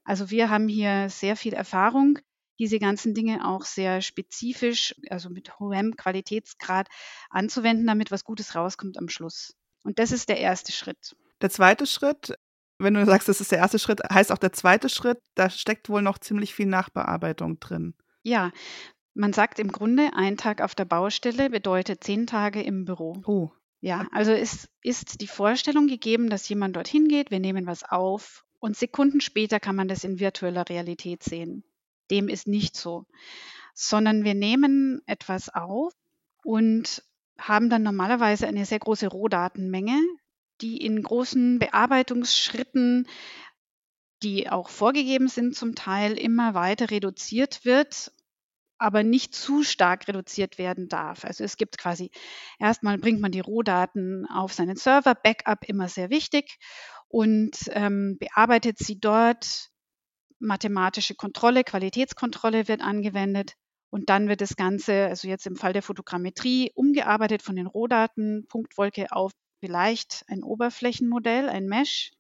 Also 0.06 0.32
wir 0.32 0.50
haben 0.50 0.68
hier 0.68 1.12
sehr 1.12 1.36
viel 1.36 1.54
Erfahrung 1.54 2.18
diese 2.64 2.80
ganzen 2.80 3.14
Dinge 3.14 3.46
auch 3.46 3.66
sehr 3.66 4.02
spezifisch, 4.02 4.96
also 5.10 5.30
mit 5.30 5.60
hohem 5.60 5.98
Qualitätsgrad 5.98 6.88
anzuwenden, 7.30 7.86
damit 7.86 8.10
was 8.10 8.24
Gutes 8.24 8.56
rauskommt 8.56 8.98
am 8.98 9.10
Schluss. 9.10 9.54
Und 9.84 10.00
das 10.00 10.14
ist 10.14 10.30
der 10.30 10.38
erste 10.38 10.72
Schritt. 10.72 11.18
Der 11.42 11.50
zweite 11.50 11.86
Schritt, 11.86 12.40
wenn 12.80 12.94
du 12.94 13.06
sagst, 13.06 13.28
das 13.28 13.42
ist 13.42 13.52
der 13.52 13.60
erste 13.60 13.80
Schritt, 13.80 14.00
heißt 14.10 14.32
auch 14.32 14.38
der 14.38 14.54
zweite 14.54 14.88
Schritt, 14.88 15.20
da 15.36 15.50
steckt 15.50 15.90
wohl 15.90 16.02
noch 16.02 16.20
ziemlich 16.20 16.56
viel 16.56 16.68
Nachbearbeitung 16.68 17.60
drin. 17.60 17.96
Ja, 18.22 18.54
man 19.14 19.34
sagt 19.34 19.60
im 19.60 19.70
Grunde, 19.70 20.12
ein 20.14 20.38
Tag 20.38 20.62
auf 20.62 20.74
der 20.74 20.86
Baustelle 20.86 21.50
bedeutet 21.50 22.02
zehn 22.02 22.28
Tage 22.28 22.62
im 22.62 22.86
Büro. 22.86 23.22
Oh. 23.26 23.52
Ja, 23.82 24.08
also 24.14 24.32
es 24.32 24.70
ist 24.82 25.20
die 25.20 25.28
Vorstellung 25.28 25.88
gegeben, 25.88 26.30
dass 26.30 26.48
jemand 26.48 26.78
dorthin 26.78 27.10
geht, 27.10 27.30
wir 27.30 27.42
nehmen 27.42 27.68
was 27.68 27.84
auf 27.84 28.46
und 28.60 28.78
Sekunden 28.78 29.20
später 29.20 29.60
kann 29.60 29.76
man 29.76 29.90
das 29.90 30.06
in 30.06 30.22
virtueller 30.22 30.70
Realität 30.70 31.24
sehen. 31.24 31.66
Dem 32.14 32.30
ist 32.30 32.48
nicht 32.48 32.78
so, 32.78 33.08
sondern 33.74 34.24
wir 34.24 34.36
nehmen 34.36 35.02
etwas 35.08 35.50
auf 35.50 35.94
und 36.44 37.04
haben 37.40 37.72
dann 37.72 37.82
normalerweise 37.82 38.46
eine 38.46 38.68
sehr 38.68 38.78
große 38.78 39.08
Rohdatenmenge, 39.08 40.00
die 40.62 40.78
in 40.78 41.02
großen 41.02 41.58
Bearbeitungsschritten, 41.58 43.08
die 44.22 44.48
auch 44.48 44.70
vorgegeben 44.70 45.28
sind, 45.28 45.56
zum 45.56 45.74
Teil 45.74 46.14
immer 46.20 46.54
weiter 46.54 46.92
reduziert 46.92 47.66
wird, 47.66 48.12
aber 48.78 49.02
nicht 49.02 49.34
zu 49.34 49.64
stark 49.64 50.08
reduziert 50.08 50.60
werden 50.60 50.90
darf. 50.90 51.26
Also 51.26 51.44
es 51.44 51.58
gibt 51.58 51.80
quasi, 51.80 52.12
erstmal 52.60 53.00
bringt 53.00 53.22
man 53.22 53.32
die 53.32 53.40
Rohdaten 53.40 54.28
auf 54.28 54.54
seinen 54.54 54.76
Server, 54.76 55.16
Backup 55.16 55.68
immer 55.68 55.90
sehr 55.90 56.12
wichtig 56.12 56.60
und 57.08 57.58
ähm, 57.72 58.18
bearbeitet 58.20 58.78
sie 58.78 59.00
dort 59.00 59.73
mathematische 60.44 61.16
Kontrolle, 61.16 61.64
Qualitätskontrolle 61.64 62.68
wird 62.68 62.82
angewendet 62.82 63.54
und 63.90 64.10
dann 64.10 64.28
wird 64.28 64.42
das 64.42 64.56
Ganze, 64.56 65.06
also 65.06 65.28
jetzt 65.28 65.48
im 65.48 65.56
Fall 65.56 65.74
der 65.74 65.84
Fotogrammetrie, 65.84 66.72
umgearbeitet 66.76 67.42
von 67.42 67.56
den 67.56 67.68
Rohdaten, 67.68 68.46
Punktwolke 68.48 69.12
auf 69.12 69.32
vielleicht 69.60 70.26
ein 70.28 70.44
Oberflächenmodell, 70.44 71.48
ein 71.48 71.68
Mesh. 71.68 72.12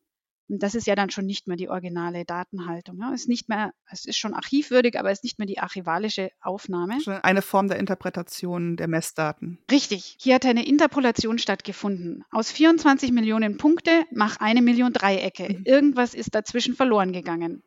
Und 0.50 0.62
das 0.62 0.76
ist 0.76 0.88
ja 0.88 0.96
dann 0.96 1.10
schon 1.10 1.26
nicht 1.26 1.48
mehr 1.48 1.58
die 1.58 1.70
originale 1.70 2.26
Datenhaltung. 2.26 3.00
Ja. 3.00 3.14
Ist 3.14 3.28
nicht 3.28 3.50
mehr, 3.50 3.74
es 3.90 4.06
ist 4.06 4.18
schon 4.18 4.34
archivwürdig, 4.34 5.00
aber 5.00 5.10
es 5.10 5.20
ist 5.20 5.24
nicht 5.24 5.40
mehr 5.40 5.48
die 5.48 5.60
archivalische 5.60 6.30
Aufnahme. 6.42 7.02
Schon 7.02 7.16
eine 7.16 7.42
Form 7.42 7.68
der 7.68 7.80
Interpretation 7.80 8.78
der 8.78 8.88
Messdaten. 8.88 9.58
Richtig. 9.72 10.18
Hier 10.20 10.36
hat 10.36 10.46
eine 10.46 10.66
Interpolation 10.66 11.38
stattgefunden. 11.38 12.24
Aus 12.30 12.52
24 12.52 13.12
Millionen 13.12 13.58
Punkte 13.58 14.04
mach 14.12 14.38
eine 14.38 14.62
Million 14.62 14.94
Dreiecke. 14.94 15.50
Mhm. 15.50 15.64
Irgendwas 15.66 16.14
ist 16.14 16.36
dazwischen 16.36 16.76
verloren 16.76 17.14
gegangen. 17.14 17.64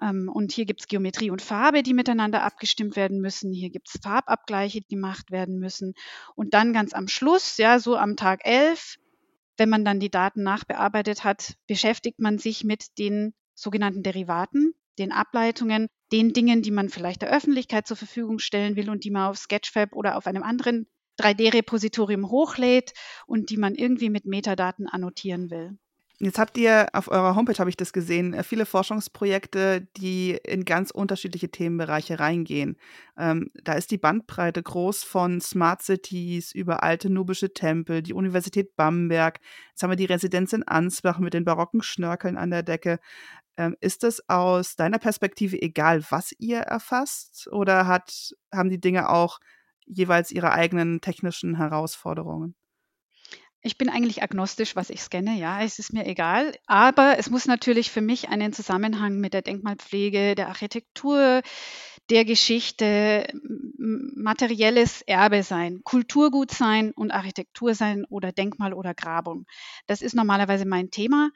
Ähm, 0.00 0.30
und 0.32 0.52
hier 0.52 0.64
gibt 0.64 0.80
es 0.80 0.88
Geometrie 0.88 1.30
und 1.30 1.42
Farbe, 1.42 1.82
die 1.82 1.94
miteinander 1.94 2.42
abgestimmt 2.42 2.96
werden 2.96 3.20
müssen. 3.20 3.52
Hier 3.52 3.70
gibt 3.70 3.88
es 3.88 4.00
Farbabgleiche, 4.02 4.80
die 4.80 4.94
gemacht 4.94 5.30
werden 5.30 5.58
müssen. 5.58 5.94
Und 6.34 6.54
dann 6.54 6.72
ganz 6.72 6.92
am 6.92 7.08
Schluss, 7.08 7.56
ja, 7.56 7.78
so 7.78 7.96
am 7.96 8.16
Tag 8.16 8.40
11, 8.44 8.96
wenn 9.56 9.68
man 9.68 9.84
dann 9.84 10.00
die 10.00 10.10
Daten 10.10 10.42
nachbearbeitet 10.42 11.24
hat, 11.24 11.56
beschäftigt 11.66 12.18
man 12.18 12.38
sich 12.38 12.64
mit 12.64 12.98
den 12.98 13.34
sogenannten 13.54 14.02
Derivaten, 14.02 14.74
den 14.98 15.12
Ableitungen, 15.12 15.86
den 16.12 16.32
Dingen, 16.32 16.62
die 16.62 16.70
man 16.70 16.88
vielleicht 16.88 17.22
der 17.22 17.30
Öffentlichkeit 17.30 17.86
zur 17.86 17.96
Verfügung 17.96 18.38
stellen 18.38 18.76
will 18.76 18.90
und 18.90 19.04
die 19.04 19.10
man 19.10 19.30
auf 19.30 19.38
Sketchfab 19.38 19.94
oder 19.94 20.16
auf 20.16 20.26
einem 20.26 20.42
anderen 20.42 20.86
3D-Repositorium 21.20 22.30
hochlädt 22.30 22.94
und 23.26 23.50
die 23.50 23.58
man 23.58 23.74
irgendwie 23.74 24.08
mit 24.08 24.24
Metadaten 24.24 24.86
annotieren 24.88 25.50
will. 25.50 25.78
Jetzt 26.22 26.38
habt 26.38 26.58
ihr 26.58 26.88
auf 26.92 27.08
eurer 27.08 27.34
Homepage, 27.34 27.56
habe 27.58 27.70
ich 27.70 27.78
das 27.78 27.94
gesehen, 27.94 28.34
äh, 28.34 28.42
viele 28.42 28.66
Forschungsprojekte, 28.66 29.88
die 29.96 30.32
in 30.44 30.66
ganz 30.66 30.90
unterschiedliche 30.90 31.50
Themenbereiche 31.50 32.20
reingehen. 32.20 32.76
Ähm, 33.16 33.50
da 33.64 33.72
ist 33.72 33.90
die 33.90 33.96
Bandbreite 33.96 34.62
groß 34.62 35.02
von 35.02 35.40
Smart 35.40 35.80
Cities 35.80 36.52
über 36.52 36.82
alte 36.82 37.08
nubische 37.08 37.54
Tempel, 37.54 38.02
die 38.02 38.12
Universität 38.12 38.76
Bamberg. 38.76 39.40
Jetzt 39.70 39.82
haben 39.82 39.90
wir 39.90 39.96
die 39.96 40.04
Residenz 40.04 40.52
in 40.52 40.62
Ansbach 40.62 41.18
mit 41.20 41.32
den 41.32 41.46
barocken 41.46 41.82
Schnörkeln 41.82 42.36
an 42.36 42.50
der 42.50 42.64
Decke. 42.64 42.98
Ähm, 43.56 43.74
ist 43.80 44.04
es 44.04 44.28
aus 44.28 44.76
deiner 44.76 44.98
Perspektive 44.98 45.60
egal, 45.62 46.04
was 46.10 46.34
ihr 46.38 46.58
erfasst? 46.60 47.48
Oder 47.50 47.86
hat, 47.86 48.34
haben 48.52 48.68
die 48.68 48.80
Dinge 48.80 49.08
auch 49.08 49.40
jeweils 49.86 50.30
ihre 50.32 50.52
eigenen 50.52 51.00
technischen 51.00 51.56
Herausforderungen? 51.56 52.56
Ich 53.62 53.76
bin 53.76 53.90
eigentlich 53.90 54.22
agnostisch, 54.22 54.74
was 54.74 54.88
ich 54.88 55.02
scanne, 55.02 55.36
ja, 55.36 55.62
es 55.62 55.78
ist 55.78 55.92
mir 55.92 56.06
egal. 56.06 56.54
Aber 56.66 57.18
es 57.18 57.28
muss 57.28 57.46
natürlich 57.46 57.90
für 57.90 58.00
mich 58.00 58.30
einen 58.30 58.54
Zusammenhang 58.54 59.18
mit 59.18 59.34
der 59.34 59.42
Denkmalpflege, 59.42 60.34
der 60.34 60.48
Architektur, 60.48 61.42
der 62.08 62.24
Geschichte, 62.24 63.26
materielles 63.76 65.02
Erbe 65.02 65.42
sein, 65.42 65.82
Kulturgut 65.84 66.50
sein 66.50 66.92
und 66.92 67.10
Architektur 67.10 67.74
sein 67.74 68.06
oder 68.08 68.32
Denkmal 68.32 68.72
oder 68.72 68.94
Grabung. 68.94 69.46
Das 69.86 70.00
ist 70.00 70.14
normalerweise 70.14 70.64
mein 70.64 70.90
Thema 70.90 71.30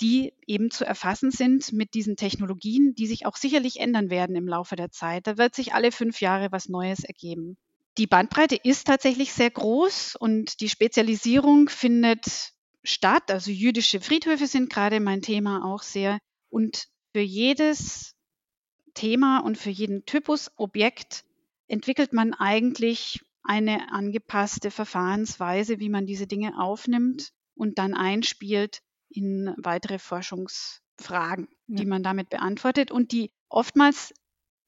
die 0.00 0.34
eben 0.46 0.70
zu 0.70 0.84
erfassen 0.84 1.30
sind 1.30 1.72
mit 1.72 1.94
diesen 1.94 2.16
Technologien, 2.16 2.94
die 2.94 3.06
sich 3.06 3.24
auch 3.24 3.36
sicherlich 3.36 3.80
ändern 3.80 4.10
werden 4.10 4.36
im 4.36 4.46
Laufe 4.46 4.76
der 4.76 4.90
Zeit. 4.90 5.26
Da 5.26 5.38
wird 5.38 5.54
sich 5.54 5.72
alle 5.72 5.90
fünf 5.90 6.20
Jahre 6.20 6.52
was 6.52 6.68
Neues 6.68 7.02
ergeben. 7.02 7.56
Die 7.98 8.06
Bandbreite 8.06 8.56
ist 8.56 8.86
tatsächlich 8.86 9.32
sehr 9.32 9.50
groß 9.50 10.16
und 10.16 10.60
die 10.60 10.68
Spezialisierung 10.68 11.68
findet 11.68 12.52
statt. 12.84 13.30
Also 13.30 13.50
jüdische 13.50 14.00
Friedhöfe 14.00 14.46
sind 14.46 14.70
gerade 14.70 15.00
mein 15.00 15.22
Thema 15.22 15.64
auch 15.64 15.82
sehr. 15.82 16.18
Und 16.50 16.88
für 17.14 17.20
jedes 17.20 18.14
Thema 18.94 19.40
und 19.40 19.56
für 19.56 19.70
jeden 19.70 20.04
Typus 20.04 20.50
Objekt 20.56 21.24
entwickelt 21.68 22.12
man 22.12 22.34
eigentlich 22.34 23.20
eine 23.42 23.92
angepasste 23.92 24.70
Verfahrensweise, 24.70 25.78
wie 25.78 25.88
man 25.88 26.06
diese 26.06 26.26
Dinge 26.26 26.58
aufnimmt 26.58 27.32
und 27.54 27.78
dann 27.78 27.94
einspielt 27.94 28.82
in 29.08 29.54
weitere 29.56 29.98
Forschungsfragen, 29.98 31.48
ja. 31.68 31.76
die 31.76 31.86
man 31.86 32.02
damit 32.02 32.28
beantwortet 32.28 32.90
und 32.90 33.12
die 33.12 33.30
oftmals 33.48 34.12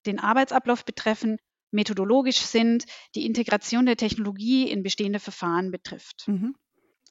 den 0.07 0.19
Arbeitsablauf 0.19 0.85
betreffen, 0.85 1.39
methodologisch 1.71 2.39
sind, 2.39 2.85
die 3.15 3.27
Integration 3.27 3.87
der 3.87 3.97
Technologie 3.97 4.71
in 4.71 4.83
bestehende 4.83 5.21
Verfahren 5.21 5.71
betrifft. 5.71 6.25
Mhm. 6.27 6.55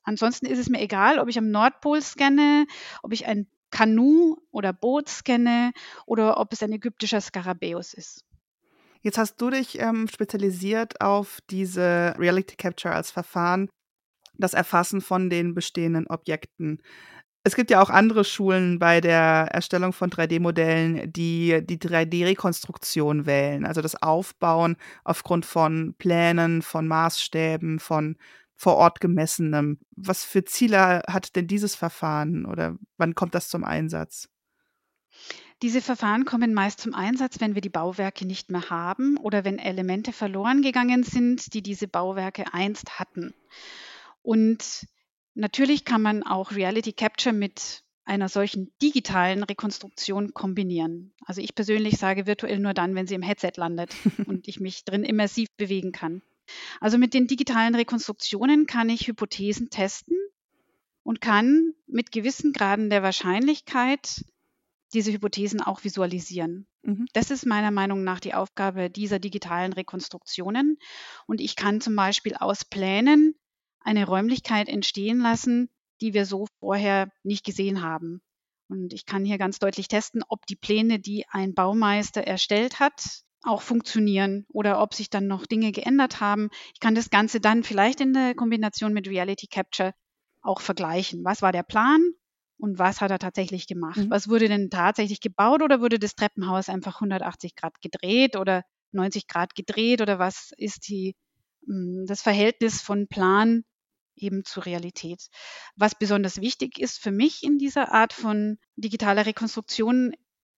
Ansonsten 0.04 0.46
ist 0.46 0.60
es 0.60 0.70
mir 0.70 0.82
egal, 0.82 1.20
ob 1.20 1.28
ich 1.28 1.38
am 1.38 1.52
Nordpol 1.52 2.02
scanne, 2.02 2.66
ob 3.04 3.12
ich 3.12 3.28
ein 3.28 3.48
Kanu 3.72 4.38
oder 4.52 4.72
Boot 4.72 5.10
scanne 5.10 5.72
oder 6.06 6.40
ob 6.40 6.54
es 6.54 6.64
ein 6.64 6.72
ägyptischer 6.72 7.20
Skarabäus 7.20 7.94
ist. 7.94 8.24
Jetzt 9.02 9.18
hast 9.18 9.38
du 9.38 9.50
dich 9.50 9.80
ähm, 9.80 10.08
spezialisiert 10.08 11.02
auf 11.02 11.40
diese 11.50 12.16
Reality 12.18 12.56
Capture 12.56 12.94
als 12.94 13.12
Verfahren, 13.12 13.70
das 14.38 14.54
Erfassen 14.54 15.02
von 15.02 15.30
den 15.30 15.54
bestehenden 15.54 16.08
Objekten. 16.08 16.82
Es 17.48 17.56
gibt 17.56 17.72
ja 17.72 17.82
auch 17.82 17.90
andere 17.90 18.26
Schulen 18.26 18.78
bei 18.78 19.00
der 19.00 19.48
Erstellung 19.54 19.94
von 19.94 20.10
3D-Modellen, 20.10 21.14
die 21.14 21.62
die 21.64 21.78
3D-Rekonstruktion 21.78 23.26
wählen, 23.26 23.66
also 23.66 23.82
das 23.82 23.96
Aufbauen 24.02 24.76
aufgrund 25.06 25.46
von 25.46 25.96
Plänen, 25.98 26.62
von 26.62 26.90
Maßstäben, 26.90 27.80
von 27.80 28.18
vor 28.58 28.76
Ort 28.76 29.00
gemessenem. 29.00 29.80
Was 29.96 30.26
für 30.26 30.44
Ziele 30.44 31.04
hat 31.08 31.38
denn 31.38 31.48
dieses 31.48 31.74
Verfahren 31.74 32.46
oder 32.46 32.76
wann 32.98 33.16
kommt 33.16 33.34
das 33.34 33.48
zum 33.48 33.64
Einsatz? 33.64 34.28
Diese 35.62 35.82
Verfahren 35.82 36.26
kommen 36.26 36.54
meist 36.54 36.82
zum 36.82 36.94
Einsatz, 36.94 37.40
wenn 37.40 37.56
wir 37.56 37.62
die 37.62 37.70
Bauwerke 37.70 38.26
nicht 38.26 38.52
mehr 38.52 38.70
haben 38.70 39.16
oder 39.16 39.46
wenn 39.46 39.58
Elemente 39.58 40.12
verloren 40.12 40.62
gegangen 40.62 41.04
sind, 41.04 41.54
die 41.54 41.62
diese 41.62 41.88
Bauwerke 41.88 42.54
einst 42.54 43.00
hatten. 43.00 43.34
Und 44.22 44.86
natürlich 45.38 45.86
kann 45.86 46.02
man 46.02 46.24
auch 46.24 46.52
Reality 46.52 46.94
Capture 46.94 47.34
mit 47.34 47.84
einer 48.06 48.30
solchen 48.30 48.72
digitalen 48.82 49.44
Rekonstruktion 49.44 50.34
kombinieren. 50.34 51.14
Also 51.26 51.42
ich 51.42 51.56
persönlich 51.56 51.98
sage 51.98 52.26
virtuell 52.26 52.60
nur 52.60 52.74
dann, 52.74 52.96
wenn 52.96 53.08
sie 53.08 53.16
im 53.16 53.22
Headset 53.22 53.52
landet 53.58 53.94
und 54.26 54.48
ich 54.48 54.60
mich 54.60 54.86
drin 54.86 55.04
immersiv 55.04 55.50
bewegen 55.58 55.92
kann. 55.92 56.22
Also 56.80 56.98
mit 56.98 57.14
den 57.14 57.28
digitalen 57.28 57.76
Rekonstruktionen 57.76 58.66
kann 58.66 58.90
ich 58.90 59.08
Hypothesen 59.08 59.70
testen 59.70 60.18
und 61.04 61.20
kann 61.20 61.74
mit 61.86 62.12
gewissen 62.12 62.54
Graden 62.54 62.90
der 62.90 63.04
Wahrscheinlichkeit 63.04 64.24
diese 64.94 65.12
Hypothesen 65.12 65.62
auch 65.62 65.84
visualisieren. 65.84 66.66
Mhm. 66.84 67.08
Das 67.12 67.30
ist 67.30 67.46
meiner 67.46 67.72
Meinung 67.72 68.06
nach 68.06 68.22
die 68.22 68.34
Aufgabe 68.34 68.90
dieser 68.90 69.20
digitalen 69.20 69.74
Rekonstruktionen. 69.74 70.78
Und 71.26 71.42
ich 71.42 71.58
kann 71.58 71.82
zum 71.82 71.96
Beispiel 71.96 72.36
aus 72.36 72.64
Plänen 72.64 73.36
eine 73.88 74.06
Räumlichkeit 74.06 74.68
entstehen 74.68 75.20
lassen, 75.20 75.70
die 76.02 76.14
wir 76.14 76.26
so 76.26 76.46
vorher 76.60 77.10
nicht 77.24 77.46
gesehen 77.46 77.82
haben. 77.82 78.22
Und 78.70 78.94
ich 78.94 79.06
kann 79.06 79.24
hier 79.24 79.38
ganz 79.38 79.60
deutlich 79.60 79.88
testen, 79.88 80.24
ob 80.28 80.46
die 80.46 80.58
Pläne, 80.58 81.00
die 81.00 81.26
ein 81.30 81.54
Baumeister 81.54 82.22
erstellt 82.22 82.82
hat, 82.82 83.24
auch 83.44 83.62
funktionieren 83.62 84.46
oder 84.50 84.82
ob 84.82 84.94
sich 84.94 85.10
dann 85.10 85.28
noch 85.28 85.46
Dinge 85.46 85.72
geändert 85.72 86.20
haben. 86.20 86.50
Ich 86.74 86.82
kann 86.82 86.96
das 86.96 87.10
Ganze 87.10 87.40
dann 87.40 87.64
vielleicht 87.64 88.02
in 88.02 88.12
der 88.12 88.36
Kombination 88.36 88.94
mit 88.94 89.08
Reality 89.08 89.48
Capture 89.48 89.94
auch 90.42 90.60
vergleichen. 90.60 91.24
Was 91.24 91.42
war 91.42 91.54
der 91.54 91.64
Plan 91.64 92.02
und 92.58 92.78
was 92.80 93.00
hat 93.00 93.12
er 93.12 93.20
tatsächlich 93.20 93.68
gemacht? 93.68 93.98
Mhm. 93.98 94.10
Was 94.10 94.28
wurde 94.28 94.50
denn 94.50 94.70
tatsächlich 94.70 95.22
gebaut 95.22 95.62
oder 95.62 95.80
wurde 95.80 95.98
das 95.98 96.16
Treppenhaus 96.16 96.68
einfach 96.68 97.00
180 97.00 97.56
Grad 97.56 97.80
gedreht 97.80 98.36
oder 98.36 98.64
90 98.92 99.28
Grad 99.28 99.56
gedreht 99.56 100.02
oder 100.02 100.20
was 100.20 100.52
ist 100.58 100.90
die, 100.90 101.16
hm, 101.66 102.04
das 102.06 102.22
Verhältnis 102.22 102.82
von 102.82 103.08
Plan 103.08 103.64
eben 104.18 104.44
zur 104.46 104.66
Realität. 104.66 105.28
Was 105.76 105.96
besonders 105.96 106.42
wichtig 106.42 106.80
ist 106.80 107.00
für 107.00 107.12
mich 107.12 107.44
in 107.44 107.58
dieser 107.58 107.92
Art 107.92 108.14
von 108.14 108.58
digitaler 108.76 109.26
Rekonstruktion, 109.26 110.14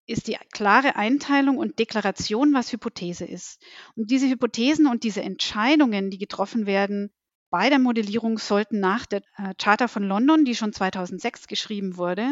ist 0.10 0.28
die 0.28 0.38
klare 0.52 0.96
Einteilung 0.96 1.58
und 1.58 1.78
Deklaration, 1.78 2.54
was 2.54 2.74
Hypothese 2.74 3.26
ist. 3.26 3.62
Und 3.96 4.10
diese 4.10 4.28
Hypothesen 4.28 4.88
und 4.88 5.04
diese 5.04 5.22
Entscheidungen, 5.22 6.10
die 6.10 6.18
getroffen 6.18 6.66
werden 6.66 7.12
bei 7.52 7.70
der 7.70 7.80
Modellierung, 7.80 8.40
sollten 8.40 8.80
nach 8.80 9.06
der 9.06 9.22
äh, 9.38 9.54
Charta 9.58 9.88
von 9.88 10.04
London, 10.04 10.46
die 10.46 10.56
schon 10.56 10.74
2006 10.74 11.48
geschrieben 11.48 11.98
wurde, 11.98 12.32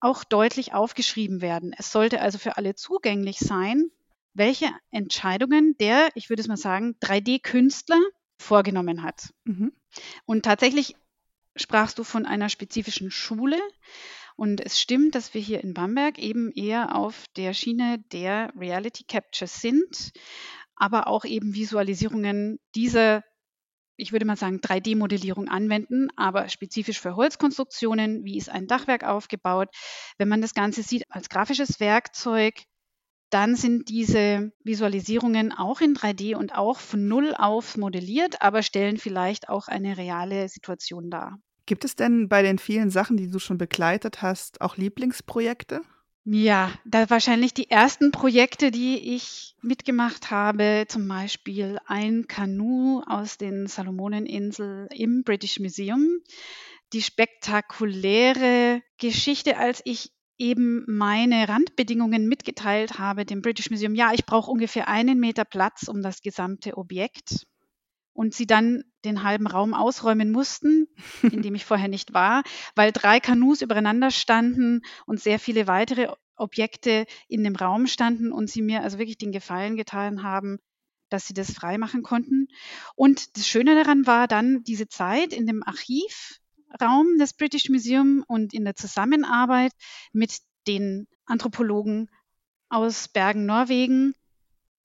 auch 0.00 0.24
deutlich 0.24 0.72
aufgeschrieben 0.72 1.40
werden. 1.42 1.74
Es 1.76 1.92
sollte 1.92 2.20
also 2.20 2.38
für 2.38 2.56
alle 2.56 2.74
zugänglich 2.74 3.38
sein, 3.38 3.90
welche 4.34 4.68
Entscheidungen 4.90 5.76
der, 5.78 6.08
ich 6.14 6.28
würde 6.28 6.42
es 6.42 6.48
mal 6.48 6.56
sagen, 6.56 6.96
3D-Künstler 7.02 8.00
vorgenommen 8.38 9.02
hat. 9.02 9.32
Mhm. 9.44 9.72
Und 10.24 10.44
tatsächlich 10.44 10.94
sprachst 11.56 11.98
du 11.98 12.04
von 12.04 12.26
einer 12.26 12.48
spezifischen 12.48 13.10
Schule. 13.10 13.58
Und 14.36 14.60
es 14.60 14.78
stimmt, 14.78 15.14
dass 15.14 15.32
wir 15.32 15.40
hier 15.40 15.64
in 15.64 15.72
Bamberg 15.72 16.18
eben 16.18 16.52
eher 16.52 16.94
auf 16.94 17.24
der 17.36 17.54
Schiene 17.54 18.04
der 18.12 18.52
Reality 18.56 19.04
Capture 19.04 19.48
sind, 19.48 20.12
aber 20.74 21.06
auch 21.06 21.24
eben 21.24 21.54
Visualisierungen 21.54 22.58
dieser, 22.74 23.24
ich 23.96 24.12
würde 24.12 24.26
mal 24.26 24.36
sagen, 24.36 24.58
3D-Modellierung 24.58 25.48
anwenden, 25.48 26.08
aber 26.16 26.50
spezifisch 26.50 27.00
für 27.00 27.16
Holzkonstruktionen. 27.16 28.24
Wie 28.24 28.36
ist 28.36 28.50
ein 28.50 28.66
Dachwerk 28.66 29.04
aufgebaut? 29.04 29.70
Wenn 30.18 30.28
man 30.28 30.42
das 30.42 30.52
Ganze 30.52 30.82
sieht 30.82 31.04
als 31.08 31.30
grafisches 31.30 31.80
Werkzeug, 31.80 32.64
dann 33.30 33.56
sind 33.56 33.88
diese 33.88 34.52
Visualisierungen 34.62 35.52
auch 35.52 35.80
in 35.80 35.94
3D 35.94 36.36
und 36.36 36.54
auch 36.54 36.78
von 36.78 37.08
Null 37.08 37.34
auf 37.36 37.76
modelliert, 37.76 38.42
aber 38.42 38.62
stellen 38.62 38.98
vielleicht 38.98 39.48
auch 39.48 39.68
eine 39.68 39.96
reale 39.96 40.48
Situation 40.48 41.10
dar. 41.10 41.38
Gibt 41.66 41.84
es 41.84 41.96
denn 41.96 42.28
bei 42.28 42.42
den 42.42 42.58
vielen 42.58 42.90
Sachen, 42.90 43.16
die 43.16 43.28
du 43.28 43.40
schon 43.40 43.58
begleitet 43.58 44.22
hast, 44.22 44.60
auch 44.60 44.76
Lieblingsprojekte? 44.76 45.82
Ja, 46.28 46.72
da 46.84 47.08
wahrscheinlich 47.08 47.54
die 47.54 47.70
ersten 47.70 48.10
Projekte, 48.10 48.72
die 48.72 49.14
ich 49.14 49.54
mitgemacht 49.62 50.32
habe, 50.32 50.84
zum 50.88 51.06
Beispiel 51.06 51.78
ein 51.86 52.26
Kanu 52.26 53.00
aus 53.06 53.38
den 53.38 53.68
Salomoneninseln 53.68 54.88
im 54.88 55.22
British 55.22 55.60
Museum. 55.60 56.20
Die 56.92 57.02
spektakuläre 57.02 58.82
Geschichte, 58.98 59.56
als 59.56 59.82
ich 59.84 60.15
eben 60.38 60.84
meine 60.86 61.48
Randbedingungen 61.48 62.28
mitgeteilt 62.28 62.98
habe 62.98 63.24
dem 63.24 63.42
British 63.42 63.70
Museum, 63.70 63.94
ja, 63.94 64.12
ich 64.12 64.26
brauche 64.26 64.50
ungefähr 64.50 64.88
einen 64.88 65.18
Meter 65.18 65.44
Platz 65.44 65.88
um 65.88 66.02
das 66.02 66.20
gesamte 66.20 66.76
Objekt 66.76 67.46
und 68.12 68.34
sie 68.34 68.46
dann 68.46 68.84
den 69.04 69.22
halben 69.22 69.46
Raum 69.46 69.74
ausräumen 69.74 70.30
mussten, 70.30 70.88
in 71.22 71.42
dem 71.42 71.54
ich 71.54 71.64
vorher 71.64 71.88
nicht 71.88 72.14
war, 72.14 72.42
weil 72.74 72.92
drei 72.92 73.20
Kanus 73.20 73.62
übereinander 73.62 74.10
standen 74.10 74.82
und 75.06 75.20
sehr 75.20 75.38
viele 75.38 75.66
weitere 75.66 76.08
Objekte 76.36 77.06
in 77.28 77.44
dem 77.44 77.56
Raum 77.56 77.86
standen 77.86 78.32
und 78.32 78.50
sie 78.50 78.62
mir 78.62 78.82
also 78.82 78.98
wirklich 78.98 79.18
den 79.18 79.32
Gefallen 79.32 79.76
getan 79.76 80.22
haben, 80.22 80.58
dass 81.08 81.26
sie 81.26 81.34
das 81.34 81.52
frei 81.52 81.78
machen 81.78 82.02
konnten. 82.02 82.48
Und 82.94 83.36
das 83.36 83.46
Schöne 83.46 83.74
daran 83.74 84.06
war 84.06 84.26
dann 84.26 84.62
diese 84.64 84.88
Zeit 84.88 85.32
in 85.32 85.46
dem 85.46 85.62
Archiv, 85.62 86.40
Raum 86.80 87.18
des 87.18 87.32
British 87.34 87.68
Museum 87.68 88.24
und 88.26 88.54
in 88.54 88.64
der 88.64 88.76
Zusammenarbeit 88.76 89.72
mit 90.12 90.38
den 90.66 91.06
Anthropologen 91.24 92.08
aus 92.68 93.08
Bergen, 93.08 93.46
Norwegen, 93.46 94.14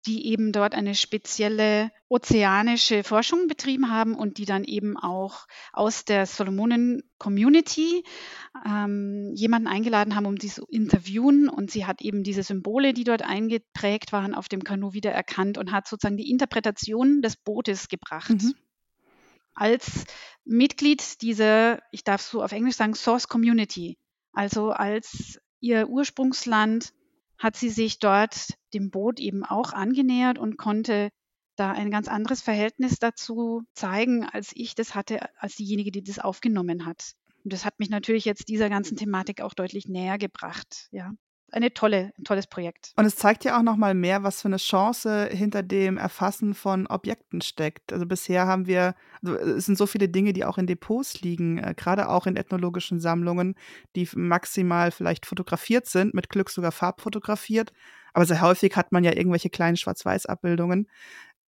die 0.05 0.27
eben 0.27 0.51
dort 0.51 0.73
eine 0.73 0.95
spezielle 0.95 1.91
ozeanische 2.09 3.03
Forschung 3.03 3.47
betrieben 3.47 3.91
haben 3.91 4.15
und 4.15 4.37
die 4.37 4.45
dann 4.45 4.63
eben 4.63 4.97
auch 4.97 5.45
aus 5.73 6.05
der 6.05 6.25
Solomonen 6.25 7.03
Community 7.19 8.03
ähm, 8.65 9.31
jemanden 9.35 9.67
eingeladen 9.67 10.15
haben, 10.15 10.25
um 10.25 10.37
sie 10.37 10.49
zu 10.49 10.65
interviewen. 10.65 11.49
Und 11.49 11.69
sie 11.69 11.85
hat 11.85 12.01
eben 12.01 12.23
diese 12.23 12.43
Symbole, 12.43 12.93
die 12.93 13.03
dort 13.03 13.21
eingeprägt 13.21 14.11
waren, 14.11 14.33
auf 14.33 14.49
dem 14.49 14.63
Kanu 14.63 14.93
wieder 14.93 15.11
erkannt 15.11 15.57
und 15.59 15.71
hat 15.71 15.87
sozusagen 15.87 16.17
die 16.17 16.31
Interpretation 16.31 17.21
des 17.21 17.35
Bootes 17.35 17.87
gebracht. 17.87 18.31
Mhm 18.31 18.55
als 19.61 20.05
Mitglied 20.43 21.21
dieser, 21.21 21.83
ich 21.91 22.03
darf 22.03 22.23
so 22.23 22.41
auf 22.41 22.51
Englisch 22.51 22.77
sagen, 22.77 22.95
Source 22.95 23.27
Community. 23.27 23.99
Also 24.33 24.71
als 24.71 25.39
ihr 25.59 25.87
Ursprungsland 25.87 26.93
hat 27.37 27.55
sie 27.55 27.69
sich 27.69 27.99
dort 27.99 28.55
dem 28.73 28.89
Boot 28.89 29.19
eben 29.19 29.45
auch 29.45 29.73
angenähert 29.73 30.39
und 30.39 30.57
konnte 30.57 31.11
da 31.57 31.71
ein 31.73 31.91
ganz 31.91 32.07
anderes 32.07 32.41
Verhältnis 32.41 32.97
dazu 32.97 33.61
zeigen, 33.75 34.25
als 34.25 34.51
ich 34.55 34.73
das 34.73 34.95
hatte, 34.95 35.29
als 35.39 35.57
diejenige, 35.57 35.91
die 35.91 36.03
das 36.03 36.17
aufgenommen 36.17 36.87
hat. 36.87 37.11
Und 37.43 37.53
das 37.53 37.63
hat 37.63 37.77
mich 37.77 37.91
natürlich 37.91 38.25
jetzt 38.25 38.49
dieser 38.49 38.69
ganzen 38.69 38.97
Thematik 38.97 39.41
auch 39.41 39.53
deutlich 39.53 39.87
näher 39.87 40.17
gebracht, 40.17 40.87
ja 40.89 41.11
eine 41.51 41.73
tolle, 41.73 42.13
ein 42.17 42.23
tolles 42.23 42.47
Projekt. 42.47 42.93
Und 42.95 43.05
es 43.05 43.15
zeigt 43.15 43.43
ja 43.43 43.57
auch 43.57 43.63
noch 43.63 43.75
mal 43.75 43.93
mehr, 43.93 44.23
was 44.23 44.41
für 44.41 44.47
eine 44.47 44.57
Chance 44.57 45.29
hinter 45.31 45.63
dem 45.63 45.97
Erfassen 45.97 46.53
von 46.53 46.87
Objekten 46.87 47.41
steckt. 47.41 47.91
Also 47.91 48.05
bisher 48.05 48.47
haben 48.47 48.67
wir, 48.67 48.95
also 49.21 49.35
es 49.35 49.65
sind 49.65 49.77
so 49.77 49.85
viele 49.85 50.09
Dinge, 50.09 50.33
die 50.33 50.45
auch 50.45 50.57
in 50.57 50.67
Depots 50.67 51.21
liegen, 51.21 51.57
äh, 51.57 51.73
gerade 51.75 52.09
auch 52.09 52.25
in 52.25 52.37
ethnologischen 52.37 52.99
Sammlungen, 52.99 53.55
die 53.95 54.07
maximal 54.15 54.91
vielleicht 54.91 55.25
fotografiert 55.25 55.87
sind, 55.87 56.13
mit 56.13 56.29
Glück 56.29 56.49
sogar 56.49 56.71
farbfotografiert. 56.71 57.73
Aber 58.13 58.25
sehr 58.25 58.41
häufig 58.41 58.75
hat 58.75 58.91
man 58.91 59.03
ja 59.03 59.13
irgendwelche 59.13 59.49
kleinen 59.49 59.77
Schwarz-Weiß-Abbildungen. 59.77 60.87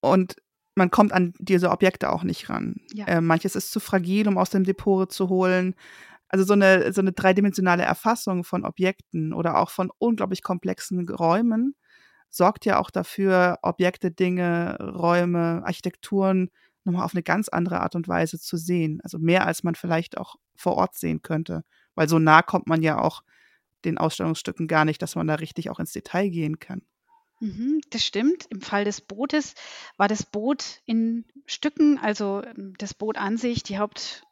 Und 0.02 0.36
man 0.76 0.92
kommt 0.92 1.13
an 1.13 1.34
diese 1.39 1.70
Objekte 1.70 2.12
auch 2.12 2.24
nicht 2.24 2.50
ran. 2.50 2.76
Ja. 2.94 3.06
Äh, 3.06 3.22
manches 3.22 3.56
ist 3.56 3.72
zu 3.72 3.80
fragil, 3.80 4.28
um 4.28 4.38
aus 4.38 4.50
dem 4.50 4.63
Depot 4.63 5.12
zu 5.12 5.30
holen. 5.30 5.76
Also 6.34 6.46
so 6.46 6.54
eine, 6.54 6.91
so 6.93 7.02
eine 7.02 7.12
dreidimensionale 7.12 7.84
Erfassung 7.84 8.43
von 8.43 8.65
Objekten 8.65 9.34
oder 9.34 9.60
auch 9.60 9.69
von 9.69 9.91
unglaublich 10.00 10.41
komplexen 10.41 11.08
Räumen 11.08 11.76
sorgt 12.32 12.65
ja 12.65 12.80
auch 12.80 12.89
dafür, 12.89 13.60
Objekte, 13.62 14.10
Dinge, 14.10 14.80
Räume, 14.80 15.62
Architekturen 15.63 16.50
nochmal 16.86 17.06
auf 17.06 17.13
eine 17.13 17.22
ganz 17.22 17.50
andere 17.50 17.82
Art 17.82 17.96
und 17.96 18.08
Weise 18.08 18.39
zu 18.39 18.58
sehen. 18.58 19.00
Also 19.04 19.19
mehr, 19.19 19.46
als 19.46 19.62
man 19.62 19.76
vielleicht 19.76 20.17
auch 20.17 20.38
vor 20.56 20.74
Ort 20.74 20.96
sehen 20.96 21.22
könnte. 21.22 21.63
Weil 21.93 22.10
so 22.10 22.17
nah 22.17 22.41
kommt 22.41 22.65
man 22.65 22.82
ja 22.82 22.98
auch 22.98 23.22
den 23.86 24.00
Ausstellungsstücken 24.00 24.67
gar 24.67 24.86
nicht, 24.86 25.04
dass 25.04 25.15
man 25.15 25.28
da 25.28 25.36
richtig 25.36 25.69
auch 25.69 25.80
ins 25.80 25.93
Detail 25.93 26.30
gehen 26.30 26.58
kann. 26.58 26.82
Mhm, 27.41 27.80
das 27.91 28.04
stimmt. 28.04 28.48
Im 28.50 28.62
Fall 28.62 28.86
des 28.86 29.02
Bootes 29.02 29.54
war 29.98 30.08
das 30.08 30.24
Boot 30.24 30.82
in 30.86 31.26
Stücken, 31.46 32.00
also 32.00 32.41
ähm, 32.43 32.74
das 32.80 32.96
Boot 32.96 33.19
an 33.19 33.38
sich, 33.38 33.62
die 33.62 33.78
Haupt, 33.78 34.26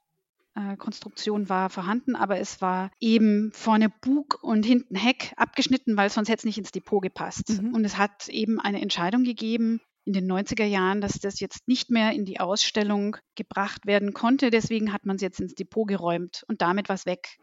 äh, 0.55 0.75
Konstruktion 0.77 1.49
war 1.49 1.69
vorhanden, 1.69 2.15
aber 2.15 2.39
es 2.39 2.61
war 2.61 2.91
eben 2.99 3.51
vorne 3.53 3.89
Bug 3.89 4.39
und 4.41 4.65
hinten 4.65 4.95
Heck 4.95 5.33
abgeschnitten, 5.37 5.97
weil 5.97 6.09
sonst 6.09 6.29
hätte 6.29 6.39
es 6.39 6.45
nicht 6.45 6.57
ins 6.57 6.71
Depot 6.71 7.01
gepasst. 7.01 7.61
Mhm. 7.61 7.73
Und 7.73 7.85
es 7.85 7.97
hat 7.97 8.27
eben 8.29 8.59
eine 8.59 8.81
Entscheidung 8.81 9.23
gegeben 9.23 9.81
in 10.05 10.13
den 10.13 10.31
90er 10.31 10.65
Jahren, 10.65 10.99
dass 10.99 11.19
das 11.19 11.39
jetzt 11.39 11.67
nicht 11.67 11.89
mehr 11.91 12.11
in 12.11 12.25
die 12.25 12.39
Ausstellung 12.39 13.17
gebracht 13.35 13.85
werden 13.85 14.13
konnte. 14.13 14.49
Deswegen 14.49 14.91
hat 14.91 15.05
man 15.05 15.17
es 15.17 15.21
jetzt 15.21 15.39
ins 15.39 15.55
Depot 15.55 15.87
geräumt 15.87 16.43
und 16.47 16.61
damit 16.61 16.89
was 16.89 17.05
weg. 17.05 17.37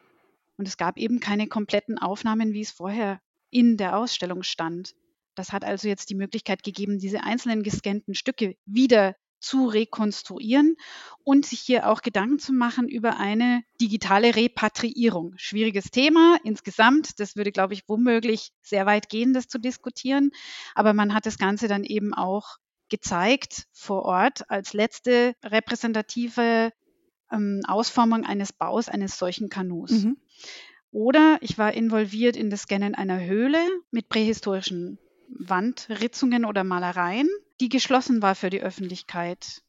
Und 0.57 0.66
es 0.66 0.77
gab 0.77 0.99
eben 0.99 1.21
keine 1.21 1.47
kompletten 1.47 1.99
Aufnahmen, 1.99 2.53
wie 2.53 2.62
es 2.62 2.73
vorher 2.73 3.21
in 3.51 3.77
der 3.77 3.97
Ausstellung 3.97 4.42
stand. 4.42 4.94
Das 5.35 5.53
hat 5.53 5.64
also 5.64 5.87
jetzt 5.87 6.11
die 6.11 6.16
Möglichkeit 6.16 6.64
gegeben, 6.64 6.99
diese 6.99 7.23
einzelnen 7.23 7.62
gescannten 7.62 8.14
Stücke 8.14 8.57
wieder 8.66 9.14
zu 9.40 9.66
rekonstruieren 9.66 10.77
und 11.24 11.46
sich 11.46 11.61
hier 11.61 11.88
auch 11.88 12.03
Gedanken 12.03 12.38
zu 12.38 12.53
machen 12.53 12.88
über 12.88 13.18
eine 13.18 13.62
digitale 13.81 14.35
Repatriierung. 14.35 15.35
Schwieriges 15.37 15.90
Thema 15.90 16.38
insgesamt. 16.44 17.20
Das 17.20 17.37
würde, 17.37 17.53
glaube 17.53 17.74
ich, 17.74 17.88
womöglich 17.88 18.53
sehr 18.62 18.87
weit 18.87 19.09
gehen, 19.09 19.33
das 19.33 19.48
zu 19.48 19.59
diskutieren. 19.59 20.31
Aber 20.74 20.92
man 20.92 21.14
hat 21.14 21.27
das 21.27 21.38
Ganze 21.38 21.68
dann 21.68 21.85
eben 21.85 22.14
auch 22.14 22.57
gezeigt 22.88 23.66
vor 23.72 24.03
Ort 24.03 24.51
als 24.51 24.72
letzte 24.72 25.35
repräsentative 25.44 26.72
ähm, 27.31 27.61
Ausformung 27.66 28.24
eines 28.24 28.53
Baus 28.53 28.88
eines 28.88 29.18
solchen 29.18 29.48
Kanus. 29.48 29.90
Mhm. 29.90 30.16
Oder 30.90 31.38
ich 31.42 31.59
war 31.59 31.74
involviert 31.74 32.37
in 32.37 32.48
das 32.48 32.62
Scannen 32.62 32.94
einer 32.94 33.22
Höhle 33.22 33.61
mit 33.90 34.09
prähistorischen 34.09 34.98
Wandritzungen 35.29 36.45
oder 36.45 36.64
Malereien, 36.64 37.29
die 37.61 37.69
geschlossen 37.69 38.23
war 38.23 38.35
für 38.35 38.51
die 38.51 38.62
Öffentlichkeit. 38.62 39.62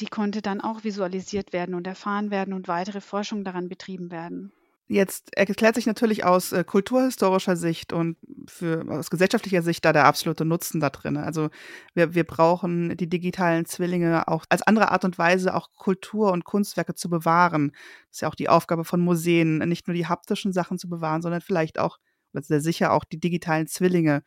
Die 0.00 0.06
konnte 0.06 0.42
dann 0.42 0.60
auch 0.60 0.84
visualisiert 0.84 1.52
werden 1.52 1.74
und 1.74 1.86
erfahren 1.86 2.30
werden 2.30 2.54
und 2.54 2.68
weitere 2.68 3.00
Forschung 3.00 3.44
daran 3.44 3.68
betrieben 3.68 4.10
werden. 4.10 4.52
Jetzt 4.92 5.36
erklärt 5.36 5.76
sich 5.76 5.86
natürlich 5.86 6.24
aus 6.24 6.50
äh, 6.50 6.64
kulturhistorischer 6.64 7.54
Sicht 7.54 7.92
und 7.92 8.16
für, 8.48 8.84
aus 8.88 9.08
gesellschaftlicher 9.08 9.62
Sicht 9.62 9.84
da 9.84 9.92
der 9.92 10.04
absolute 10.04 10.44
Nutzen 10.44 10.80
da 10.80 10.90
drin. 10.90 11.16
Also 11.16 11.48
wir, 11.94 12.16
wir 12.16 12.24
brauchen 12.24 12.96
die 12.96 13.08
digitalen 13.08 13.66
Zwillinge 13.66 14.26
auch 14.26 14.44
als 14.48 14.62
andere 14.62 14.90
Art 14.90 15.04
und 15.04 15.16
Weise 15.16 15.54
auch 15.54 15.68
Kultur 15.76 16.32
und 16.32 16.42
Kunstwerke 16.42 16.96
zu 16.96 17.08
bewahren. 17.08 17.70
Das 18.08 18.16
ist 18.16 18.20
ja 18.22 18.28
auch 18.28 18.34
die 18.34 18.48
Aufgabe 18.48 18.84
von 18.84 19.00
Museen, 19.00 19.58
nicht 19.58 19.86
nur 19.86 19.94
die 19.94 20.08
haptischen 20.08 20.52
Sachen 20.52 20.76
zu 20.76 20.88
bewahren, 20.88 21.22
sondern 21.22 21.40
vielleicht 21.40 21.78
auch, 21.78 21.98
sehr 22.32 22.60
sicher 22.60 22.92
auch 22.92 23.04
die 23.04 23.20
digitalen 23.20 23.68
Zwillinge. 23.68 24.24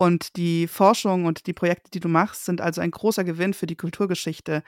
Und 0.00 0.36
die 0.38 0.66
Forschung 0.66 1.26
und 1.26 1.46
die 1.46 1.52
Projekte, 1.52 1.90
die 1.90 2.00
du 2.00 2.08
machst, 2.08 2.46
sind 2.46 2.62
also 2.62 2.80
ein 2.80 2.90
großer 2.90 3.22
Gewinn 3.22 3.52
für 3.52 3.66
die 3.66 3.76
Kulturgeschichte. 3.76 4.62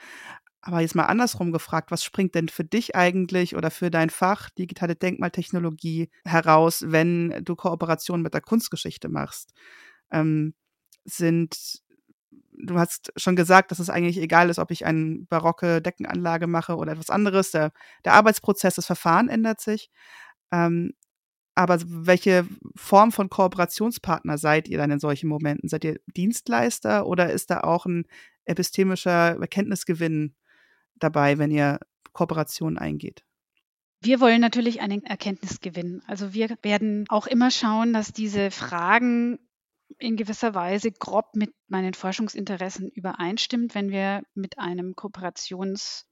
Aber 0.61 0.81
jetzt 0.81 0.93
mal 0.93 1.05
andersrum 1.05 1.51
gefragt, 1.51 1.89
was 1.89 2.03
springt 2.03 2.35
denn 2.35 2.49
für 2.49 2.63
dich 2.63 2.95
eigentlich 2.95 3.55
oder 3.55 3.71
für 3.71 3.89
dein 3.89 4.11
Fach 4.11 4.51
digitale 4.51 4.95
Denkmaltechnologie 4.95 6.11
heraus, 6.23 6.85
wenn 6.87 7.43
du 7.43 7.55
Kooperationen 7.55 8.21
mit 8.21 8.35
der 8.35 8.41
Kunstgeschichte 8.41 9.09
machst? 9.09 9.53
Ähm, 10.11 10.53
sind, 11.03 11.81
du 12.51 12.77
hast 12.77 13.11
schon 13.17 13.35
gesagt, 13.35 13.71
dass 13.71 13.79
es 13.79 13.89
eigentlich 13.89 14.19
egal 14.19 14.51
ist, 14.51 14.59
ob 14.59 14.69
ich 14.69 14.85
eine 14.85 15.25
barocke 15.29 15.81
Deckenanlage 15.81 16.45
mache 16.45 16.75
oder 16.75 16.91
etwas 16.91 17.09
anderes. 17.09 17.49
Der, 17.49 17.71
der 18.05 18.13
Arbeitsprozess, 18.13 18.75
das 18.75 18.85
Verfahren 18.85 19.29
ändert 19.29 19.61
sich. 19.61 19.89
Ähm, 20.51 20.93
aber 21.55 21.79
welche 21.85 22.47
Form 22.75 23.11
von 23.11 23.29
Kooperationspartner 23.29 24.37
seid 24.37 24.67
ihr 24.67 24.77
dann 24.77 24.91
in 24.91 24.99
solchen 24.99 25.29
Momenten? 25.29 25.69
Seid 25.69 25.83
ihr 25.83 25.99
Dienstleister 26.15 27.05
oder 27.05 27.31
ist 27.31 27.51
da 27.51 27.61
auch 27.61 27.85
ein 27.85 28.05
epistemischer 28.45 29.39
Erkenntnisgewinn 29.39 30.35
dabei, 30.95 31.37
wenn 31.37 31.51
ihr 31.51 31.79
Kooperationen 32.13 32.77
eingeht? 32.77 33.23
Wir 34.01 34.19
wollen 34.19 34.41
natürlich 34.41 34.81
einen 34.81 35.03
Erkenntnisgewinn. 35.05 36.01
Also 36.07 36.33
wir 36.33 36.57
werden 36.61 37.05
auch 37.07 37.27
immer 37.27 37.51
schauen, 37.51 37.93
dass 37.93 38.11
diese 38.11 38.51
Fragen 38.51 39.39
in 39.97 40.17
gewisser 40.17 40.53
Weise 40.53 40.91
grob 40.91 41.35
mit 41.35 41.53
meinen 41.67 41.93
Forschungsinteressen 41.93 42.89
übereinstimmt, 42.89 43.75
wenn 43.75 43.91
wir 43.91 44.23
mit 44.33 44.59
einem 44.59 44.95
Kooperations, 44.95 46.05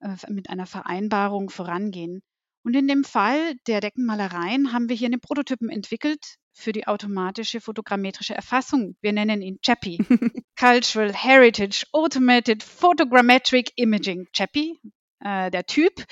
äh, 0.00 0.16
mit 0.30 0.50
einer 0.50 0.66
Vereinbarung 0.66 1.50
vorangehen. 1.50 2.22
Und 2.62 2.74
in 2.74 2.88
dem 2.88 3.04
Fall 3.04 3.54
der 3.66 3.80
Deckenmalereien 3.80 4.72
haben 4.72 4.88
wir 4.88 4.96
hier 4.96 5.06
einen 5.06 5.20
Prototypen 5.20 5.68
entwickelt 5.68 6.38
für 6.52 6.72
die 6.72 6.86
automatische 6.86 7.60
fotogrammetrische 7.60 8.34
Erfassung. 8.34 8.96
Wir 9.00 9.12
nennen 9.12 9.42
ihn 9.42 9.60
CHAPI, 9.62 9.98
Cultural 10.58 11.14
Heritage 11.14 11.84
Automated 11.92 12.62
Photogrammetric 12.62 13.72
Imaging. 13.76 14.26
CHAPI, 14.32 14.78
äh, 15.20 15.50
der 15.50 15.66
Typ, 15.66 16.04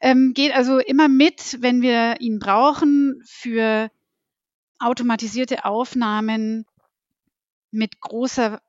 ähm, 0.00 0.32
geht 0.34 0.52
also 0.52 0.78
immer 0.78 1.08
mit, 1.08 1.56
wenn 1.60 1.80
wir 1.80 2.20
ihn 2.20 2.38
brauchen 2.38 3.22
für 3.24 3.90
automatisierte 4.78 5.64
Aufnahmen 5.64 6.66
mit 7.70 8.00
großer 8.00 8.60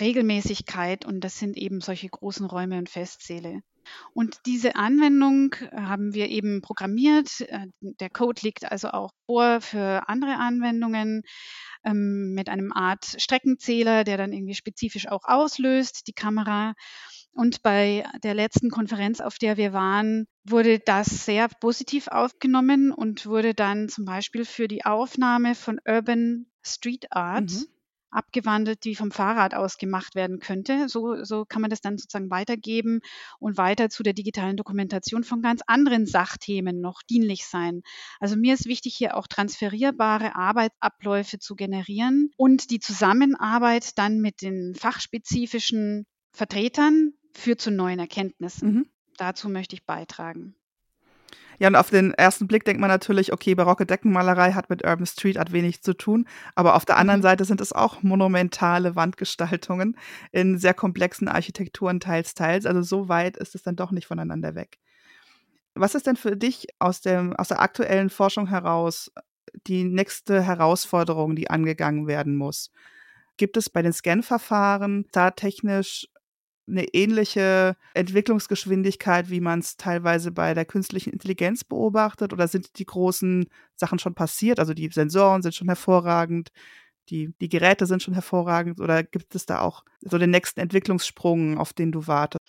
Regelmäßigkeit 0.00 1.04
und 1.04 1.20
das 1.20 1.38
sind 1.38 1.56
eben 1.56 1.80
solche 1.80 2.08
großen 2.08 2.46
Räume 2.46 2.78
und 2.78 2.88
Festsäle. 2.88 3.62
Und 4.12 4.40
diese 4.46 4.76
Anwendung 4.76 5.54
haben 5.72 6.14
wir 6.14 6.28
eben 6.28 6.62
programmiert. 6.62 7.40
Äh, 7.40 7.66
der 7.80 8.10
Code 8.10 8.40
liegt 8.42 8.70
also 8.70 8.88
auch 8.88 9.12
vor 9.26 9.60
für 9.60 10.08
andere 10.08 10.36
Anwendungen 10.36 11.22
ähm, 11.84 12.34
mit 12.34 12.48
einem 12.48 12.72
Art 12.72 13.04
Streckenzähler, 13.18 14.04
der 14.04 14.16
dann 14.16 14.32
irgendwie 14.32 14.54
spezifisch 14.54 15.08
auch 15.08 15.24
auslöst, 15.24 16.06
die 16.06 16.12
Kamera. 16.12 16.74
Und 17.32 17.62
bei 17.62 18.04
der 18.22 18.34
letzten 18.34 18.70
Konferenz, 18.70 19.20
auf 19.20 19.38
der 19.38 19.56
wir 19.56 19.72
waren, 19.72 20.26
wurde 20.44 20.80
das 20.80 21.24
sehr 21.24 21.48
positiv 21.48 22.08
aufgenommen 22.08 22.90
und 22.92 23.26
wurde 23.26 23.54
dann 23.54 23.88
zum 23.88 24.04
Beispiel 24.04 24.44
für 24.44 24.66
die 24.66 24.84
Aufnahme 24.84 25.54
von 25.54 25.80
Urban 25.86 26.46
Street 26.62 27.12
Art 27.12 27.50
mhm 27.50 27.66
abgewandelt, 28.10 28.84
die 28.84 28.96
vom 28.96 29.10
Fahrrad 29.10 29.54
aus 29.54 29.78
gemacht 29.78 30.14
werden 30.14 30.38
könnte. 30.38 30.88
So, 30.88 31.24
so 31.24 31.44
kann 31.44 31.62
man 31.62 31.70
das 31.70 31.80
dann 31.80 31.98
sozusagen 31.98 32.30
weitergeben 32.30 33.00
und 33.38 33.56
weiter 33.56 33.88
zu 33.90 34.02
der 34.02 34.12
digitalen 34.12 34.56
Dokumentation 34.56 35.24
von 35.24 35.42
ganz 35.42 35.62
anderen 35.66 36.06
Sachthemen 36.06 36.80
noch 36.80 37.02
dienlich 37.02 37.46
sein. 37.46 37.82
Also 38.18 38.36
mir 38.36 38.54
ist 38.54 38.66
wichtig, 38.66 38.94
hier 38.96 39.16
auch 39.16 39.26
transferierbare 39.26 40.34
Arbeitsabläufe 40.34 41.38
zu 41.38 41.54
generieren 41.54 42.30
und 42.36 42.70
die 42.70 42.80
Zusammenarbeit 42.80 43.98
dann 43.98 44.20
mit 44.20 44.42
den 44.42 44.74
fachspezifischen 44.74 46.06
Vertretern 46.32 47.12
führt 47.34 47.60
zu 47.60 47.70
neuen 47.70 47.98
Erkenntnissen. 47.98 48.74
Mhm. 48.74 48.86
Dazu 49.16 49.48
möchte 49.48 49.74
ich 49.74 49.84
beitragen. 49.84 50.54
Ja, 51.60 51.68
und 51.68 51.76
auf 51.76 51.90
den 51.90 52.14
ersten 52.14 52.46
Blick 52.46 52.64
denkt 52.64 52.80
man 52.80 52.88
natürlich, 52.88 53.34
okay, 53.34 53.54
barocke 53.54 53.84
Deckenmalerei 53.84 54.52
hat 54.52 54.70
mit 54.70 54.82
Urban 54.82 55.04
Street 55.04 55.36
Art 55.36 55.52
wenig 55.52 55.82
zu 55.82 55.92
tun. 55.94 56.26
Aber 56.54 56.74
auf 56.74 56.86
der 56.86 56.96
anderen 56.96 57.20
mhm. 57.20 57.24
Seite 57.24 57.44
sind 57.44 57.60
es 57.60 57.72
auch 57.72 58.02
monumentale 58.02 58.96
Wandgestaltungen 58.96 59.96
in 60.32 60.58
sehr 60.58 60.72
komplexen 60.72 61.28
Architekturen, 61.28 62.00
teils, 62.00 62.34
teils. 62.34 62.64
Also 62.64 62.80
so 62.80 63.10
weit 63.10 63.36
ist 63.36 63.54
es 63.54 63.62
dann 63.62 63.76
doch 63.76 63.90
nicht 63.90 64.06
voneinander 64.06 64.54
weg. 64.54 64.78
Was 65.74 65.94
ist 65.94 66.06
denn 66.06 66.16
für 66.16 66.34
dich 66.36 66.66
aus, 66.78 67.02
dem, 67.02 67.36
aus 67.36 67.48
der 67.48 67.60
aktuellen 67.60 68.08
Forschung 68.08 68.48
heraus 68.48 69.12
die 69.66 69.84
nächste 69.84 70.42
Herausforderung, 70.42 71.36
die 71.36 71.50
angegangen 71.50 72.06
werden 72.06 72.36
muss? 72.36 72.70
Gibt 73.36 73.58
es 73.58 73.68
bei 73.68 73.82
den 73.82 73.92
Scan-Verfahren 73.92 75.06
da 75.12 75.30
technisch 75.30 76.08
eine 76.68 76.84
ähnliche 76.94 77.76
Entwicklungsgeschwindigkeit, 77.94 79.30
wie 79.30 79.40
man 79.40 79.60
es 79.60 79.76
teilweise 79.76 80.30
bei 80.30 80.54
der 80.54 80.64
künstlichen 80.64 81.12
Intelligenz 81.12 81.64
beobachtet? 81.64 82.32
Oder 82.32 82.48
sind 82.48 82.78
die 82.78 82.86
großen 82.86 83.46
Sachen 83.74 83.98
schon 83.98 84.14
passiert? 84.14 84.58
Also 84.58 84.74
die 84.74 84.88
Sensoren 84.88 85.42
sind 85.42 85.54
schon 85.54 85.68
hervorragend, 85.68 86.50
die, 87.08 87.34
die 87.40 87.48
Geräte 87.48 87.86
sind 87.86 88.02
schon 88.02 88.14
hervorragend. 88.14 88.80
Oder 88.80 89.02
gibt 89.02 89.34
es 89.34 89.46
da 89.46 89.60
auch 89.60 89.84
so 90.00 90.18
den 90.18 90.30
nächsten 90.30 90.60
Entwicklungssprung, 90.60 91.58
auf 91.58 91.72
den 91.72 91.92
du 91.92 92.06
wartest? 92.06 92.40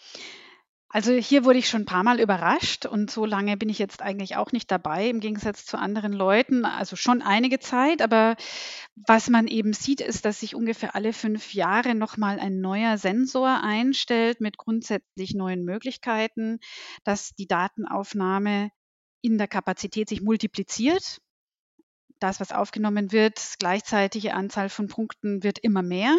Also 0.93 1.13
hier 1.13 1.45
wurde 1.45 1.57
ich 1.57 1.69
schon 1.69 1.83
ein 1.83 1.85
paar 1.85 2.03
Mal 2.03 2.19
überrascht 2.19 2.85
und 2.85 3.09
so 3.09 3.25
lange 3.25 3.55
bin 3.55 3.69
ich 3.69 3.79
jetzt 3.79 4.01
eigentlich 4.01 4.35
auch 4.35 4.51
nicht 4.51 4.69
dabei, 4.69 5.07
im 5.07 5.21
Gegensatz 5.21 5.65
zu 5.65 5.77
anderen 5.77 6.11
Leuten. 6.11 6.65
Also 6.65 6.97
schon 6.97 7.21
einige 7.21 7.59
Zeit, 7.59 8.01
aber 8.01 8.35
was 8.95 9.29
man 9.29 9.47
eben 9.47 9.71
sieht, 9.71 10.01
ist, 10.01 10.25
dass 10.25 10.41
sich 10.41 10.53
ungefähr 10.53 10.93
alle 10.93 11.13
fünf 11.13 11.53
Jahre 11.53 11.95
nochmal 11.95 12.41
ein 12.41 12.59
neuer 12.59 12.97
Sensor 12.97 13.63
einstellt 13.63 14.41
mit 14.41 14.57
grundsätzlich 14.57 15.33
neuen 15.33 15.63
Möglichkeiten, 15.63 16.59
dass 17.05 17.33
die 17.35 17.47
Datenaufnahme 17.47 18.69
in 19.21 19.37
der 19.37 19.47
Kapazität 19.47 20.09
sich 20.09 20.21
multipliziert. 20.21 21.21
Das, 22.19 22.41
was 22.41 22.51
aufgenommen 22.51 23.13
wird, 23.13 23.39
gleichzeitige 23.59 24.33
Anzahl 24.33 24.67
von 24.67 24.89
Punkten 24.89 25.41
wird 25.41 25.57
immer 25.57 25.83
mehr, 25.83 26.17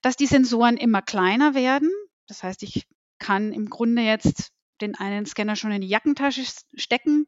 dass 0.00 0.16
die 0.16 0.26
Sensoren 0.26 0.76
immer 0.76 1.02
kleiner 1.02 1.54
werden. 1.54 1.90
Das 2.28 2.44
heißt, 2.44 2.62
ich 2.62 2.86
kann 3.18 3.52
im 3.52 3.70
Grunde 3.70 4.02
jetzt 4.02 4.50
den 4.80 4.94
einen 4.94 5.26
Scanner 5.26 5.56
schon 5.56 5.72
in 5.72 5.80
die 5.80 5.88
Jackentasche 5.88 6.44
stecken, 6.74 7.26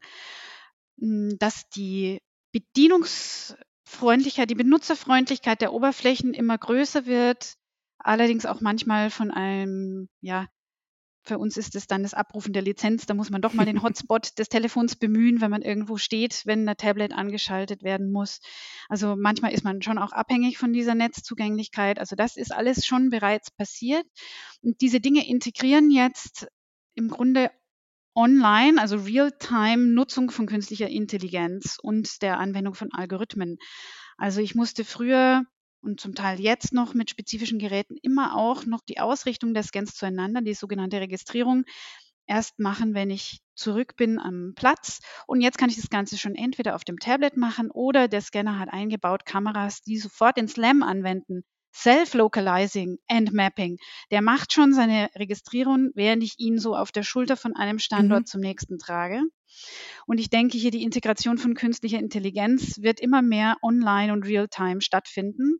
hm, 0.99 1.37
dass 1.39 1.67
die 1.69 2.19
Bedienungsfreundlichkeit, 2.51 4.49
die 4.49 4.55
Benutzerfreundlichkeit 4.55 5.61
der 5.61 5.73
Oberflächen 5.73 6.33
immer 6.33 6.57
größer 6.57 7.05
wird, 7.05 7.55
allerdings 7.97 8.45
auch 8.45 8.61
manchmal 8.61 9.09
von 9.09 9.31
einem 9.31 10.09
ja, 10.21 10.47
für 11.29 11.37
uns 11.37 11.55
ist 11.55 11.75
es 11.75 11.87
dann 11.87 12.03
das 12.03 12.13
Abrufen 12.13 12.51
der 12.51 12.61
Lizenz. 12.61 13.05
Da 13.05 13.13
muss 13.13 13.29
man 13.29 13.41
doch 13.41 13.53
mal 13.53 13.65
den 13.65 13.81
Hotspot 13.81 14.31
des 14.37 14.49
Telefons 14.49 14.97
bemühen, 14.97 15.39
wenn 15.39 15.51
man 15.51 15.61
irgendwo 15.61 15.97
steht, 15.97 16.41
wenn 16.45 16.67
ein 16.67 16.75
Tablet 16.75 17.13
angeschaltet 17.13 17.83
werden 17.83 18.11
muss. 18.11 18.41
Also 18.89 19.15
manchmal 19.15 19.53
ist 19.53 19.63
man 19.63 19.81
schon 19.81 19.97
auch 19.97 20.11
abhängig 20.11 20.57
von 20.57 20.73
dieser 20.73 20.95
Netzzugänglichkeit. 20.95 21.99
Also 21.99 22.15
das 22.15 22.35
ist 22.35 22.51
alles 22.51 22.85
schon 22.85 23.09
bereits 23.09 23.51
passiert. 23.51 24.05
Und 24.61 24.81
diese 24.81 24.99
Dinge 24.99 25.27
integrieren 25.27 25.91
jetzt 25.91 26.47
im 26.95 27.09
Grunde 27.09 27.51
online, 28.15 28.81
also 28.81 28.97
Real-Time-Nutzung 28.97 30.31
von 30.31 30.47
künstlicher 30.47 30.89
Intelligenz 30.89 31.77
und 31.81 32.21
der 32.21 32.39
Anwendung 32.39 32.73
von 32.73 32.91
Algorithmen. 32.91 33.59
Also 34.17 34.41
ich 34.41 34.55
musste 34.55 34.83
früher 34.83 35.43
und 35.81 35.99
zum 35.99 36.15
Teil 36.15 36.39
jetzt 36.39 36.73
noch 36.73 36.93
mit 36.93 37.09
spezifischen 37.09 37.59
Geräten 37.59 37.95
immer 38.01 38.35
auch 38.35 38.65
noch 38.65 38.81
die 38.81 38.99
Ausrichtung 38.99 39.53
der 39.53 39.63
Scans 39.63 39.95
zueinander, 39.95 40.41
die 40.41 40.53
sogenannte 40.53 40.99
Registrierung, 40.99 41.65
erst 42.29 42.59
machen, 42.59 42.93
wenn 42.93 43.09
ich 43.09 43.41
zurück 43.55 43.95
bin 43.95 44.19
am 44.19 44.53
Platz. 44.55 44.99
Und 45.27 45.41
jetzt 45.41 45.57
kann 45.57 45.69
ich 45.69 45.75
das 45.75 45.89
Ganze 45.89 46.17
schon 46.17 46.35
entweder 46.35 46.75
auf 46.75 46.83
dem 46.83 46.99
Tablet 46.99 47.35
machen 47.35 47.71
oder 47.71 48.07
der 48.07 48.21
Scanner 48.21 48.59
hat 48.59 48.69
eingebaut 48.69 49.25
Kameras, 49.25 49.81
die 49.81 49.97
sofort 49.97 50.37
den 50.37 50.47
SLAM 50.47 50.83
anwenden. 50.83 51.43
Self-Localizing 51.75 52.97
and 53.07 53.33
Mapping. 53.33 53.77
Der 54.11 54.21
macht 54.21 54.53
schon 54.53 54.73
seine 54.73 55.09
Registrierung, 55.15 55.91
während 55.93 56.23
ich 56.23 56.35
ihn 56.39 56.59
so 56.59 56.75
auf 56.75 56.91
der 56.91 57.03
Schulter 57.03 57.37
von 57.37 57.55
einem 57.55 57.79
Standort 57.79 58.21
mhm. 58.21 58.25
zum 58.25 58.41
nächsten 58.41 58.79
trage. 58.79 59.21
Und 60.05 60.19
ich 60.19 60.29
denke 60.29 60.57
hier, 60.57 60.71
die 60.71 60.83
Integration 60.83 61.37
von 61.37 61.53
künstlicher 61.53 61.99
Intelligenz 61.99 62.81
wird 62.81 62.99
immer 62.99 63.21
mehr 63.21 63.57
online 63.61 64.13
und 64.13 64.25
real-time 64.25 64.81
stattfinden. 64.81 65.59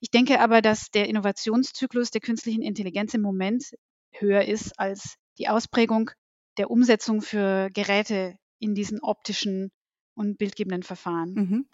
Ich 0.00 0.10
denke 0.10 0.40
aber, 0.40 0.62
dass 0.62 0.90
der 0.90 1.08
Innovationszyklus 1.08 2.10
der 2.10 2.20
künstlichen 2.20 2.62
Intelligenz 2.62 3.14
im 3.14 3.22
Moment 3.22 3.64
höher 4.12 4.44
ist 4.44 4.78
als 4.78 5.16
die 5.38 5.48
Ausprägung 5.48 6.10
der 6.58 6.70
Umsetzung 6.70 7.22
für 7.22 7.70
Geräte 7.72 8.36
in 8.58 8.74
diesen 8.74 9.00
optischen 9.00 9.70
und 10.14 10.38
bildgebenden 10.38 10.82
Verfahren. 10.82 11.34
Mhm. 11.34 11.66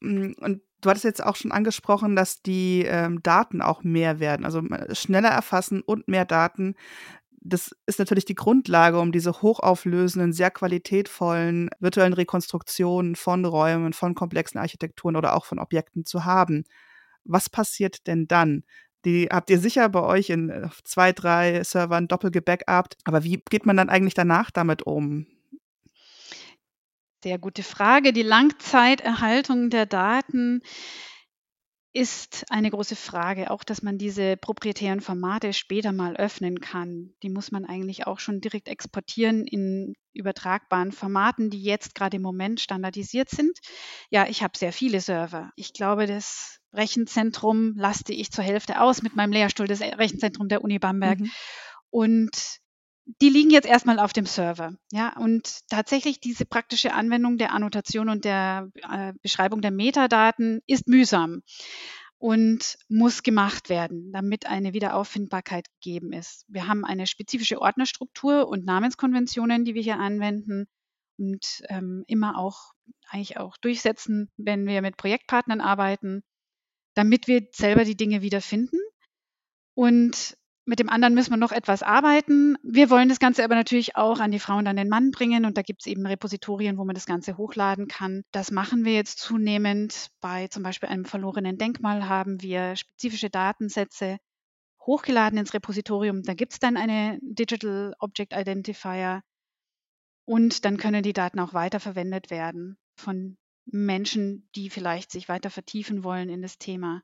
Mm, 0.00 0.32
und 0.40 0.62
du 0.80 0.88
hattest 0.88 1.04
jetzt 1.04 1.22
auch 1.24 1.36
schon 1.36 1.52
angesprochen, 1.52 2.16
dass 2.16 2.42
die 2.42 2.84
ähm, 2.86 3.22
Daten 3.22 3.60
auch 3.60 3.82
mehr 3.82 4.18
werden, 4.18 4.44
also 4.46 4.62
schneller 4.92 5.28
erfassen 5.28 5.82
und 5.82 6.08
mehr 6.08 6.24
Daten. 6.24 6.74
Das 7.42 7.74
ist 7.86 7.98
natürlich 7.98 8.26
die 8.26 8.34
Grundlage, 8.34 9.00
um 9.00 9.12
diese 9.12 9.40
hochauflösenden, 9.40 10.32
sehr 10.32 10.50
qualitätvollen 10.50 11.70
virtuellen 11.80 12.12
Rekonstruktionen 12.12 13.16
von 13.16 13.44
Räumen, 13.46 13.94
von 13.94 14.14
komplexen 14.14 14.60
Architekturen 14.60 15.16
oder 15.16 15.34
auch 15.34 15.46
von 15.46 15.58
Objekten 15.58 16.04
zu 16.04 16.26
haben. 16.26 16.64
Was 17.24 17.48
passiert 17.48 18.06
denn 18.06 18.26
dann? 18.28 18.64
Die 19.04 19.28
habt 19.30 19.48
ihr 19.48 19.58
sicher 19.58 19.88
bei 19.88 20.02
euch 20.02 20.28
in 20.28 20.50
äh, 20.50 20.68
zwei, 20.84 21.12
drei 21.12 21.64
Servern 21.64 22.08
doppelt 22.08 22.34
gebackupt. 22.34 22.98
Aber 23.04 23.24
wie 23.24 23.42
geht 23.48 23.64
man 23.64 23.76
dann 23.76 23.88
eigentlich 23.88 24.14
danach 24.14 24.50
damit 24.50 24.82
um? 24.82 25.26
Sehr 27.22 27.38
gute 27.38 27.62
Frage. 27.62 28.12
Die 28.12 28.22
Langzeiterhaltung 28.22 29.70
der 29.70 29.86
Daten 29.86 30.62
ist 31.92 32.44
eine 32.50 32.70
große 32.70 32.94
Frage. 32.94 33.50
Auch, 33.50 33.64
dass 33.64 33.82
man 33.82 33.98
diese 33.98 34.36
proprietären 34.36 35.00
Formate 35.00 35.52
später 35.52 35.92
mal 35.92 36.16
öffnen 36.16 36.60
kann. 36.60 37.14
Die 37.22 37.30
muss 37.30 37.50
man 37.50 37.64
eigentlich 37.64 38.06
auch 38.06 38.20
schon 38.20 38.40
direkt 38.40 38.68
exportieren 38.68 39.44
in 39.46 39.94
übertragbaren 40.12 40.92
Formaten, 40.92 41.50
die 41.50 41.62
jetzt 41.62 41.94
gerade 41.94 42.16
im 42.16 42.22
Moment 42.22 42.60
standardisiert 42.60 43.28
sind. 43.28 43.58
Ja, 44.10 44.26
ich 44.28 44.42
habe 44.42 44.56
sehr 44.56 44.72
viele 44.72 45.00
Server. 45.00 45.50
Ich 45.56 45.72
glaube, 45.72 46.06
das 46.06 46.60
Rechenzentrum 46.72 47.74
laste 47.76 48.12
ich 48.12 48.30
zur 48.30 48.44
Hälfte 48.44 48.80
aus 48.80 49.02
mit 49.02 49.16
meinem 49.16 49.32
Lehrstuhl, 49.32 49.66
das 49.66 49.80
Rechenzentrum 49.80 50.48
der 50.48 50.62
Uni 50.62 50.78
Bamberg. 50.78 51.18
Mhm. 51.18 51.30
Und 51.90 52.60
die 53.20 53.28
liegen 53.28 53.50
jetzt 53.50 53.66
erstmal 53.66 53.98
auf 53.98 54.12
dem 54.12 54.26
Server. 54.26 54.74
Ja, 54.92 55.16
und 55.16 55.68
tatsächlich 55.68 56.20
diese 56.20 56.44
praktische 56.44 56.92
Anwendung 56.92 57.38
der 57.38 57.52
Annotation 57.52 58.08
und 58.08 58.24
der 58.24 58.70
äh, 58.88 59.12
Beschreibung 59.22 59.60
der 59.60 59.70
Metadaten 59.70 60.60
ist 60.66 60.88
mühsam 60.88 61.42
und 62.18 62.76
muss 62.88 63.22
gemacht 63.22 63.70
werden, 63.70 64.12
damit 64.12 64.46
eine 64.46 64.74
Wiederauffindbarkeit 64.74 65.68
gegeben 65.80 66.12
ist. 66.12 66.44
Wir 66.48 66.68
haben 66.68 66.84
eine 66.84 67.06
spezifische 67.06 67.60
Ordnerstruktur 67.60 68.46
und 68.46 68.66
Namenskonventionen, 68.66 69.64
die 69.64 69.74
wir 69.74 69.82
hier 69.82 69.98
anwenden 69.98 70.66
und 71.18 71.62
ähm, 71.68 72.04
immer 72.06 72.38
auch 72.38 72.72
eigentlich 73.08 73.38
auch 73.38 73.56
durchsetzen, 73.56 74.30
wenn 74.36 74.66
wir 74.66 74.82
mit 74.82 74.96
Projektpartnern 74.96 75.60
arbeiten, 75.60 76.22
damit 76.94 77.26
wir 77.26 77.46
selber 77.52 77.84
die 77.84 77.96
Dinge 77.96 78.22
wiederfinden. 78.22 78.78
Und 79.74 80.36
mit 80.70 80.78
dem 80.78 80.88
anderen 80.88 81.14
müssen 81.14 81.32
wir 81.32 81.36
noch 81.36 81.50
etwas 81.50 81.82
arbeiten. 81.82 82.56
Wir 82.62 82.90
wollen 82.90 83.08
das 83.08 83.18
Ganze 83.18 83.42
aber 83.42 83.56
natürlich 83.56 83.96
auch 83.96 84.20
an 84.20 84.30
die 84.30 84.38
Frau 84.38 84.56
und 84.56 84.68
an 84.68 84.76
den 84.76 84.88
Mann 84.88 85.10
bringen 85.10 85.44
und 85.44 85.58
da 85.58 85.62
gibt 85.62 85.80
es 85.80 85.86
eben 85.88 86.06
Repositorien, 86.06 86.78
wo 86.78 86.84
man 86.84 86.94
das 86.94 87.06
Ganze 87.06 87.36
hochladen 87.36 87.88
kann. 87.88 88.22
Das 88.30 88.52
machen 88.52 88.84
wir 88.84 88.94
jetzt 88.94 89.18
zunehmend. 89.18 90.12
Bei 90.20 90.46
zum 90.46 90.62
Beispiel 90.62 90.88
einem 90.88 91.06
verlorenen 91.06 91.58
Denkmal 91.58 92.08
haben 92.08 92.40
wir 92.40 92.76
spezifische 92.76 93.30
Datensätze 93.30 94.18
hochgeladen 94.86 95.40
ins 95.40 95.54
Repositorium. 95.54 96.22
Da 96.22 96.34
gibt 96.34 96.52
es 96.52 96.60
dann 96.60 96.76
eine 96.76 97.18
Digital 97.20 97.96
Object 97.98 98.32
Identifier 98.32 99.22
und 100.24 100.64
dann 100.64 100.76
können 100.76 101.02
die 101.02 101.12
Daten 101.12 101.40
auch 101.40 101.52
weiterverwendet 101.52 102.30
werden 102.30 102.78
von 102.94 103.38
Menschen, 103.66 104.48
die 104.54 104.70
vielleicht 104.70 105.10
sich 105.10 105.28
weiter 105.28 105.50
vertiefen 105.50 106.04
wollen 106.04 106.28
in 106.28 106.42
das 106.42 106.58
Thema. 106.58 107.02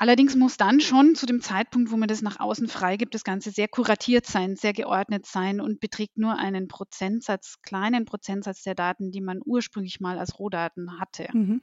Allerdings 0.00 0.34
muss 0.34 0.56
dann 0.56 0.80
schon 0.80 1.14
zu 1.14 1.26
dem 1.26 1.42
Zeitpunkt, 1.42 1.90
wo 1.90 1.96
man 1.98 2.08
das 2.08 2.22
nach 2.22 2.40
außen 2.40 2.68
freigibt, 2.68 3.14
das 3.14 3.22
Ganze 3.22 3.50
sehr 3.50 3.68
kuratiert 3.68 4.24
sein, 4.24 4.56
sehr 4.56 4.72
geordnet 4.72 5.26
sein 5.26 5.60
und 5.60 5.78
beträgt 5.78 6.16
nur 6.16 6.38
einen 6.38 6.68
Prozentsatz, 6.68 7.60
kleinen 7.60 8.06
Prozentsatz 8.06 8.62
der 8.62 8.74
Daten, 8.74 9.10
die 9.12 9.20
man 9.20 9.40
ursprünglich 9.44 10.00
mal 10.00 10.18
als 10.18 10.38
Rohdaten 10.38 10.98
hatte. 10.98 11.28
Mhm. 11.34 11.60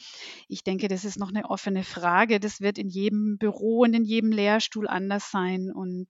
Ich 0.48 0.64
denke, 0.64 0.88
das 0.88 1.04
ist 1.04 1.18
noch 1.18 1.30
eine 1.30 1.50
offene 1.50 1.84
Frage. 1.84 2.40
Das 2.40 2.62
wird 2.62 2.78
in 2.78 2.90
jedem 2.90 3.40
Büro 3.40 3.80
und 3.80 3.96
in 3.96 4.06
jedem 4.06 4.32
Lehrstuhl 4.32 4.88
anders 4.88 5.32
sein 5.32 5.72
und 5.74 6.08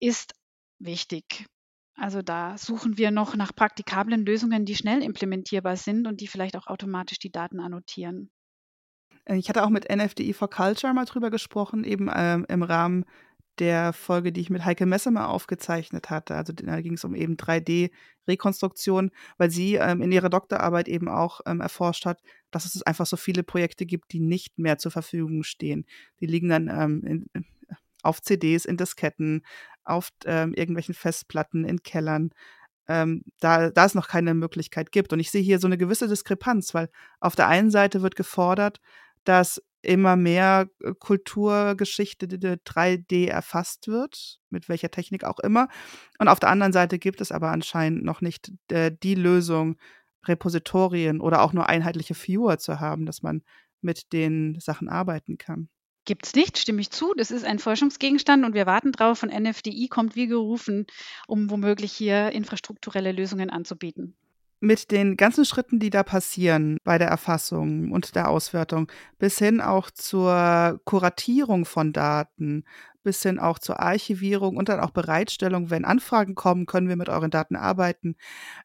ist 0.00 0.34
wichtig. 0.78 1.46
Also 1.96 2.22
da 2.22 2.58
suchen 2.58 2.98
wir 2.98 3.10
noch 3.10 3.36
nach 3.36 3.54
praktikablen 3.54 4.26
Lösungen, 4.26 4.64
die 4.64 4.76
schnell 4.76 5.02
implementierbar 5.02 5.76
sind 5.76 6.06
und 6.08 6.20
die 6.20 6.28
vielleicht 6.28 6.56
auch 6.56 6.66
automatisch 6.66 7.18
die 7.20 7.30
Daten 7.30 7.60
annotieren. 7.60 8.30
Äh, 9.24 9.36
ich 9.36 9.48
hatte 9.48 9.64
auch 9.64 9.70
mit 9.70 9.90
NFDI 9.90 10.32
for 10.32 10.50
Culture 10.50 10.94
mal 10.94 11.04
drüber 11.04 11.30
gesprochen, 11.30 11.84
eben 11.84 12.10
ähm, 12.14 12.46
im 12.48 12.62
Rahmen 12.62 13.04
der 13.58 13.92
Folge, 13.92 14.32
die 14.32 14.40
ich 14.40 14.50
mit 14.50 14.64
Heike 14.64 14.86
Messer 14.86 15.10
mal 15.10 15.26
aufgezeichnet 15.26 16.10
hatte. 16.10 16.34
Also 16.34 16.52
da 16.52 16.80
ging 16.80 16.94
es 16.94 17.04
um 17.04 17.14
eben 17.14 17.36
3D-Rekonstruktion, 17.36 19.10
weil 19.38 19.50
sie 19.50 19.76
ähm, 19.76 20.02
in 20.02 20.10
ihrer 20.10 20.28
Doktorarbeit 20.28 20.88
eben 20.88 21.08
auch 21.08 21.40
ähm, 21.46 21.60
erforscht 21.60 22.04
hat, 22.06 22.20
dass 22.50 22.64
es 22.64 22.82
einfach 22.82 23.06
so 23.06 23.16
viele 23.16 23.42
Projekte 23.42 23.86
gibt, 23.86 24.12
die 24.12 24.20
nicht 24.20 24.58
mehr 24.58 24.78
zur 24.78 24.90
Verfügung 24.90 25.44
stehen. 25.44 25.86
Die 26.20 26.26
liegen 26.26 26.48
dann 26.48 26.68
ähm, 26.68 27.28
in, 27.32 27.44
auf 28.02 28.20
CDs, 28.22 28.64
in 28.64 28.76
Disketten, 28.76 29.42
auf 29.84 30.10
ähm, 30.24 30.52
irgendwelchen 30.54 30.94
Festplatten, 30.94 31.64
in 31.64 31.82
Kellern. 31.82 32.30
Ähm, 32.86 33.22
da, 33.40 33.70
da 33.70 33.86
es 33.86 33.94
noch 33.94 34.08
keine 34.08 34.34
Möglichkeit 34.34 34.92
gibt. 34.92 35.12
Und 35.12 35.20
ich 35.20 35.30
sehe 35.30 35.42
hier 35.42 35.58
so 35.58 35.66
eine 35.66 35.78
gewisse 35.78 36.08
Diskrepanz, 36.08 36.74
weil 36.74 36.90
auf 37.20 37.34
der 37.34 37.48
einen 37.48 37.70
Seite 37.70 38.02
wird 38.02 38.16
gefordert, 38.16 38.80
dass 39.24 39.60
immer 39.84 40.16
mehr 40.16 40.68
äh, 40.80 40.92
Kulturgeschichte 40.98 42.26
3D 42.26 43.28
erfasst 43.28 43.86
wird, 43.86 44.40
mit 44.50 44.68
welcher 44.68 44.90
Technik 44.90 45.24
auch 45.24 45.38
immer. 45.38 45.68
Und 46.18 46.28
auf 46.28 46.40
der 46.40 46.50
anderen 46.50 46.72
Seite 46.72 46.98
gibt 46.98 47.20
es 47.20 47.30
aber 47.30 47.50
anscheinend 47.50 48.04
noch 48.04 48.20
nicht 48.20 48.52
äh, 48.70 48.90
die 49.02 49.14
Lösung, 49.14 49.76
Repositorien 50.26 51.20
oder 51.20 51.42
auch 51.42 51.52
nur 51.52 51.68
einheitliche 51.68 52.14
Viewer 52.14 52.58
zu 52.58 52.80
haben, 52.80 53.04
dass 53.04 53.22
man 53.22 53.42
mit 53.82 54.12
den 54.14 54.58
Sachen 54.58 54.88
arbeiten 54.88 55.36
kann. 55.36 55.68
Gibt 56.06 56.26
es 56.26 56.34
nicht, 56.34 56.58
stimme 56.58 56.80
ich 56.80 56.90
zu. 56.90 57.14
Das 57.16 57.30
ist 57.30 57.44
ein 57.44 57.58
Forschungsgegenstand 57.58 58.44
und 58.44 58.54
wir 58.54 58.66
warten 58.66 58.92
drauf. 58.92 59.18
Von 59.18 59.30
NFDI 59.30 59.88
kommt 59.88 60.16
wie 60.16 60.26
gerufen, 60.26 60.86
um 61.26 61.50
womöglich 61.50 61.92
hier 61.92 62.30
infrastrukturelle 62.32 63.12
Lösungen 63.12 63.50
anzubieten 63.50 64.16
mit 64.64 64.90
den 64.90 65.16
ganzen 65.16 65.44
Schritten, 65.44 65.78
die 65.78 65.90
da 65.90 66.02
passieren 66.02 66.78
bei 66.84 66.98
der 66.98 67.08
Erfassung 67.08 67.92
und 67.92 68.14
der 68.16 68.28
Auswertung, 68.28 68.90
bis 69.18 69.38
hin 69.38 69.60
auch 69.60 69.90
zur 69.90 70.80
Kuratierung 70.84 71.64
von 71.64 71.92
Daten, 71.92 72.64
bis 73.02 73.22
hin 73.22 73.38
auch 73.38 73.58
zur 73.58 73.80
Archivierung 73.80 74.56
und 74.56 74.68
dann 74.68 74.80
auch 74.80 74.90
Bereitstellung, 74.90 75.70
wenn 75.70 75.84
Anfragen 75.84 76.34
kommen, 76.34 76.66
können 76.66 76.88
wir 76.88 76.96
mit 76.96 77.10
euren 77.10 77.30
Daten 77.30 77.56
arbeiten. 77.56 78.16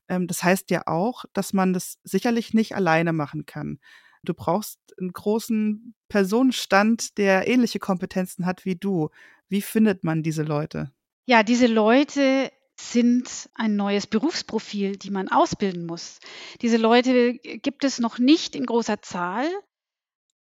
Ähm, 0.08 0.28
das 0.28 0.44
heißt 0.44 0.72
ja 0.72 0.88
auch, 0.88 1.26
dass 1.34 1.54
man 1.54 1.74
das 1.74 2.00
sicherlich 2.04 2.54
nicht 2.54 2.76
alleine 2.76 3.14
machen 3.14 3.46
kann. 3.46 3.80
Du 4.24 4.34
brauchst 4.34 4.80
einen 5.00 5.12
großen 5.14 5.94
Personenstand, 6.08 7.18
der 7.18 7.48
ähnliche 7.48 7.80
Kompetenzen 7.80 8.46
hat 8.46 8.66
wie 8.66 8.76
du. 8.76 9.10
Wie 9.50 9.62
findet 9.62 10.04
man 10.04 10.24
diese 10.24 10.44
Leute? 10.44 10.92
Ja, 11.26 11.44
diese 11.44 11.68
Leute 11.68 12.52
sind 12.80 13.50
ein 13.56 13.76
neues 13.76 14.08
Berufsprofil, 14.08 14.96
die 14.96 15.12
man 15.12 15.28
ausbilden 15.28 15.86
muss. 15.86 16.20
Diese 16.62 16.78
Leute 16.78 17.34
gibt 17.34 17.84
es 17.84 18.00
noch 18.00 18.20
nicht 18.20 18.56
in 18.56 18.66
großer 18.66 19.02
Zahl 19.02 19.48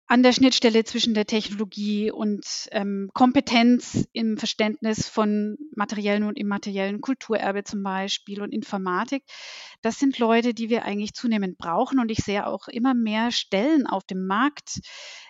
an 0.08 0.24
der 0.24 0.32
Schnittstelle 0.32 0.86
zwischen 0.86 1.14
der 1.14 1.26
Technologie 1.26 2.12
und 2.12 2.46
ähm, 2.72 3.10
Kompetenz 3.14 4.08
im 4.14 4.38
Verständnis 4.38 5.10
von 5.10 5.58
materiellen 5.76 6.24
und 6.24 6.38
immateriellen 6.38 7.02
Kulturerbe 7.02 7.66
zum 7.66 7.84
Beispiel 7.84 8.42
und 8.42 8.54
Informatik. 8.54 9.24
Das 9.82 10.00
sind 10.00 10.18
Leute, 10.18 10.54
die 10.54 10.70
wir 10.70 10.86
eigentlich 10.86 11.14
zunehmend 11.14 11.58
brauchen 11.58 12.00
und 12.00 12.10
ich 12.10 12.20
sehe 12.20 12.48
auch 12.48 12.70
immer 12.70 12.94
mehr 12.94 13.32
Stellen 13.32 13.86
auf 13.86 14.06
dem 14.06 14.26
Markt, 14.26 14.80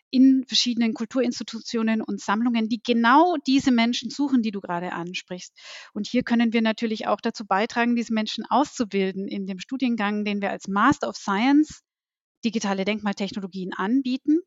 in 0.09 0.45
verschiedenen 0.47 0.93
Kulturinstitutionen 0.93 2.01
und 2.01 2.21
Sammlungen, 2.21 2.69
die 2.69 2.81
genau 2.81 3.35
diese 3.45 3.71
Menschen 3.71 4.09
suchen, 4.09 4.41
die 4.41 4.51
du 4.51 4.61
gerade 4.61 4.93
ansprichst. 4.93 5.53
Und 5.93 6.07
hier 6.07 6.23
können 6.23 6.53
wir 6.53 6.61
natürlich 6.61 7.07
auch 7.07 7.19
dazu 7.19 7.45
beitragen, 7.45 7.95
diese 7.95 8.13
Menschen 8.13 8.45
auszubilden 8.49 9.27
in 9.27 9.47
dem 9.47 9.59
Studiengang, 9.59 10.23
den 10.23 10.41
wir 10.41 10.49
als 10.49 10.69
Master 10.69 11.09
of 11.09 11.17
Science 11.17 11.83
digitale 12.43 12.85
Denkmaltechnologien 12.85 13.73
anbieten 13.73 14.39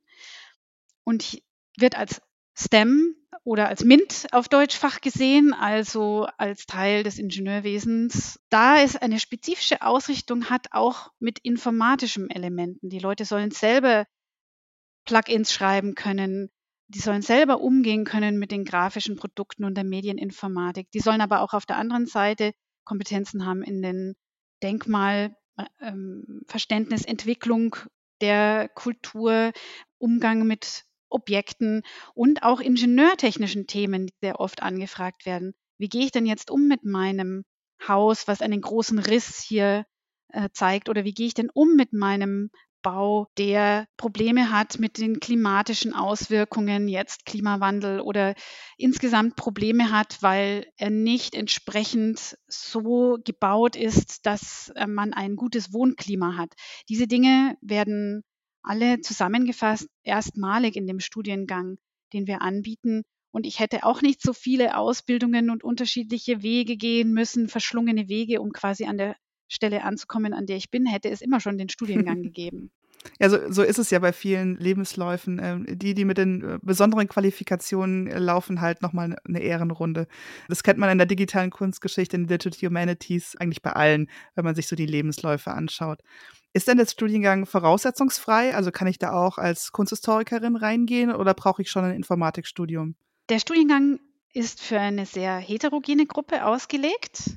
und 1.05 1.41
wird 1.77 1.97
als 1.97 2.21
STEM 2.57 3.17
oder 3.45 3.69
als 3.69 3.85
MINT 3.85 4.27
auf 4.33 4.49
Deutsch 4.49 4.77
Fach 4.77 5.01
gesehen, 5.01 5.55
also 5.55 6.27
als 6.37 6.67
Teil 6.67 7.03
des 7.03 7.19
Ingenieurwesens, 7.19 8.39
da 8.51 8.83
es 8.83 8.97
eine 8.97 9.19
spezifische 9.19 9.83
Ausrichtung 9.83 10.51
hat, 10.51 10.69
auch 10.73 11.11
mit 11.19 11.39
informatischen 11.39 12.29
Elementen. 12.29 12.91
Die 12.91 12.99
Leute 12.99 13.25
sollen 13.25 13.51
selber 13.51 14.07
Plugins 15.07 15.53
schreiben 15.53 15.95
können, 15.95 16.51
die 16.89 16.99
sollen 17.01 17.23
selber 17.23 17.61
umgehen 17.61 18.05
können 18.05 18.39
mit 18.39 18.51
den 18.51 18.65
grafischen 18.65 19.17
Produkten 19.17 19.65
und 19.65 19.75
der 19.77 19.85
Medieninformatik. 19.85 20.91
Die 20.91 21.01
sollen 21.01 21.21
aber 21.21 21.41
auch 21.41 21.55
auf 21.55 21.65
der 21.65 21.77
anderen 21.77 22.07
Seite 22.07 22.53
Kompetenzen 22.85 23.47
haben 23.47 23.63
in 23.63 23.81
den 23.81 24.15
Denkmalverständnis, 24.63 25.40
ähm, 25.81 26.43
Entwicklung 27.05 27.77
der 28.21 28.69
Kultur, 28.75 29.53
Umgang 29.99 30.47
mit 30.47 30.85
Objekten 31.09 31.83
und 32.15 32.43
auch 32.43 32.61
ingenieurtechnischen 32.61 33.67
Themen, 33.67 34.07
die 34.07 34.15
sehr 34.23 34.41
oft 34.41 34.63
angefragt 34.63 35.27
werden. 35.27 35.55
Wie 35.79 35.89
gehe 35.89 36.05
ich 36.05 36.13
denn 36.13 36.27
jetzt 36.27 36.51
um 36.51 36.69
mit 36.69 36.85
meinem 36.85 37.45
Haus, 37.87 38.29
was 38.29 38.43
einen 38.43 38.61
großen 38.61 38.99
Riss 38.99 39.43
hier 39.43 39.87
äh, 40.29 40.49
zeigt? 40.53 40.89
Oder 40.89 41.05
wie 41.05 41.15
gehe 41.15 41.27
ich 41.27 41.35
denn 41.35 41.51
um 41.51 41.75
mit 41.75 41.93
meinem 41.93 42.51
Bau, 42.83 43.29
der 43.39 43.87
Probleme 43.97 44.51
hat 44.51 44.79
mit 44.79 44.99
den 44.99 45.21
klimatischen 45.21 45.95
Auswirkungen, 45.95 46.89
jetzt 46.89 47.27
Klimawandel 47.27 48.01
oder 48.01 48.35
insgesamt 48.77 49.37
Probleme 49.37 49.91
hat, 49.91 50.23
weil 50.23 50.67
er 50.77 50.91
nicht 50.91 51.35
entsprechend 51.35 52.37
so 52.49 53.19
gebaut 53.25 53.77
ist, 53.77 54.27
dass 54.27 54.73
äh, 54.77 54.87
man 54.87 55.13
ein 55.13 55.37
gutes 55.37 55.73
Wohnklima 55.73 56.37
hat. 56.37 56.55
Diese 56.89 57.07
Dinge 57.07 57.57
werden 57.61 58.23
alle 58.63 59.01
zusammengefasst 59.01 59.89
erstmalig 60.03 60.77
in 60.77 60.87
dem 60.87 61.01
Studiengang, 61.01 61.79
den 62.13 62.27
wir 62.27 62.43
anbieten. 62.43 63.03
Und 63.33 63.47
ich 63.47 63.61
hätte 63.61 63.85
auch 63.85 64.03
nicht 64.03 64.23
so 64.23 64.33
viele 64.33 64.77
Ausbildungen 64.77 65.51
und 65.51 65.63
unterschiedliche 65.63 66.43
Wege 66.43 66.77
gehen 66.77 67.13
müssen, 67.13 67.49
verschlungene 67.49 68.09
Wege, 68.09 68.41
um 68.41 68.53
quasi 68.53 68.87
an 68.87 68.99
der 68.99 69.17
Stelle 69.51 69.85
anzukommen, 69.85 70.33
an 70.33 70.47
der 70.47 70.57
ich 70.57 70.71
bin, 70.71 70.87
hätte 70.87 71.11
es 71.11 71.21
immer 71.21 71.41
schon 71.41 71.59
den 71.59 71.69
Studiengang 71.69 72.23
gegeben. 72.23 72.71
Ja, 73.19 73.31
so, 73.31 73.39
so 73.51 73.63
ist 73.63 73.79
es 73.79 73.91
ja 73.91 73.99
bei 73.99 74.13
vielen 74.13 74.57
Lebensläufen. 74.57 75.41
Ähm, 75.43 75.67
die, 75.69 75.95
die 75.95 76.05
mit 76.05 76.19
den 76.19 76.43
äh, 76.43 76.59
besonderen 76.63 77.09
Qualifikationen 77.09 78.07
äh, 78.07 78.19
laufen, 78.19 78.61
halt 78.61 78.83
nochmal 78.83 79.17
eine 79.27 79.41
Ehrenrunde. 79.41 80.07
Das 80.49 80.63
kennt 80.63 80.79
man 80.79 80.91
in 80.91 80.99
der 80.99 81.07
digitalen 81.07 81.51
Kunstgeschichte, 81.51 82.17
in 82.17 82.27
Digital 82.27 82.69
Humanities, 82.69 83.37
eigentlich 83.37 83.63
bei 83.63 83.73
allen, 83.73 84.11
wenn 84.35 84.45
man 84.45 84.55
sich 84.55 84.69
so 84.69 84.77
die 84.77 84.87
Lebensläufe 84.87 85.51
anschaut. 85.51 86.01
Ist 86.53 86.69
denn 86.69 86.77
der 86.77 86.87
Studiengang 86.87 87.47
voraussetzungsfrei? 87.47 88.55
Also 88.55 88.71
kann 88.71 88.89
ich 88.89 88.99
da 88.99 89.13
auch 89.13 89.39
als 89.39 89.73
Kunsthistorikerin 89.73 90.57
reingehen 90.57 91.15
oder 91.15 91.33
brauche 91.33 91.63
ich 91.63 91.71
schon 91.71 91.85
ein 91.85 91.95
Informatikstudium? 91.95 92.97
Der 93.29 93.39
Studiengang 93.39 94.01
ist 94.33 94.61
für 94.61 94.79
eine 94.79 95.07
sehr 95.07 95.37
heterogene 95.37 96.07
Gruppe 96.07 96.45
ausgelegt. 96.45 97.37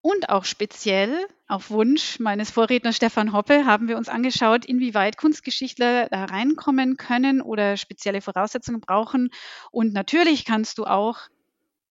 Und 0.00 0.28
auch 0.28 0.44
speziell 0.44 1.26
auf 1.48 1.70
Wunsch 1.70 2.20
meines 2.20 2.50
Vorredners 2.50 2.96
Stefan 2.96 3.32
Hoppe 3.32 3.64
haben 3.64 3.88
wir 3.88 3.96
uns 3.96 4.08
angeschaut, 4.08 4.64
inwieweit 4.64 5.16
Kunstgeschichtler 5.16 6.08
da 6.08 6.24
reinkommen 6.26 6.96
können 6.96 7.42
oder 7.42 7.76
spezielle 7.76 8.20
Voraussetzungen 8.20 8.80
brauchen. 8.80 9.30
Und 9.72 9.92
natürlich 9.92 10.44
kannst 10.44 10.78
du 10.78 10.84
auch 10.84 11.18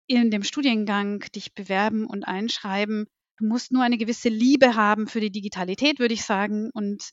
in 0.06 0.30
dem 0.30 0.42
Studiengang 0.44 1.20
dich 1.34 1.54
bewerben 1.54 2.06
und 2.06 2.24
einschreiben. 2.24 3.08
Du 3.38 3.46
musst 3.46 3.70
nur 3.70 3.85
eine 3.85 3.98
gewisse 3.98 4.29
Liebe 4.29 4.74
haben 4.74 5.07
für 5.07 5.20
die 5.20 5.31
Digitalität, 5.31 6.01
würde 6.01 6.14
ich 6.14 6.24
sagen, 6.24 6.70
und 6.74 7.11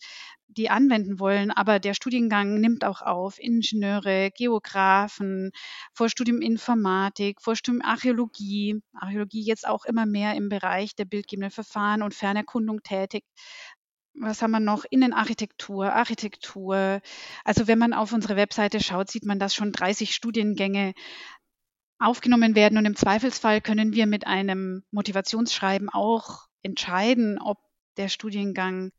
die 0.48 0.70
anwenden 0.70 1.20
wollen. 1.20 1.52
Aber 1.52 1.80
der 1.80 1.94
Studiengang 1.94 2.60
nimmt 2.60 2.84
auch 2.84 3.02
auf 3.04 3.40
Ingenieure, 3.40 4.32
Geografen, 4.36 5.52
Vorstudium 5.94 6.42
Informatik, 6.42 7.42
Vorstudium 7.42 7.84
Archäologie. 7.84 8.82
Archäologie 8.94 9.44
jetzt 9.44 9.68
auch 9.68 9.86
immer 9.86 10.08
mehr 10.08 10.36
im 10.36 10.50
Bereich 10.50 10.96
der 10.96 11.06
bildgebenden 11.06 11.52
Verfahren 11.52 12.02
und 12.02 12.16
Fernerkundung 12.16 12.82
tätig. 12.82 13.24
Was 14.18 14.42
haben 14.42 14.52
wir 14.52 14.62
noch? 14.62 14.86
Innenarchitektur, 14.90 15.92
Architektur. 15.92 17.02
Also 17.44 17.68
wenn 17.68 17.78
man 17.78 17.94
auf 17.94 18.14
unsere 18.14 18.38
Webseite 18.38 18.80
schaut, 18.80 19.12
sieht 19.12 19.26
man, 19.26 19.40
dass 19.40 19.54
schon 19.54 19.74
30 19.74 20.16
Studiengänge 20.16 20.94
aufgenommen 22.00 22.56
werden. 22.56 22.78
Und 22.78 22.86
im 22.86 22.96
Zweifelsfall 22.96 23.62
können 23.62 23.94
wir 23.94 24.06
mit 24.06 24.28
einem 24.28 24.84
Motivationsschreiben 24.92 25.90
auch 25.90 26.48
entscheiden, 26.62 27.40
ob 27.40 27.60
der 27.98 28.10
Studiengang, 28.10 28.92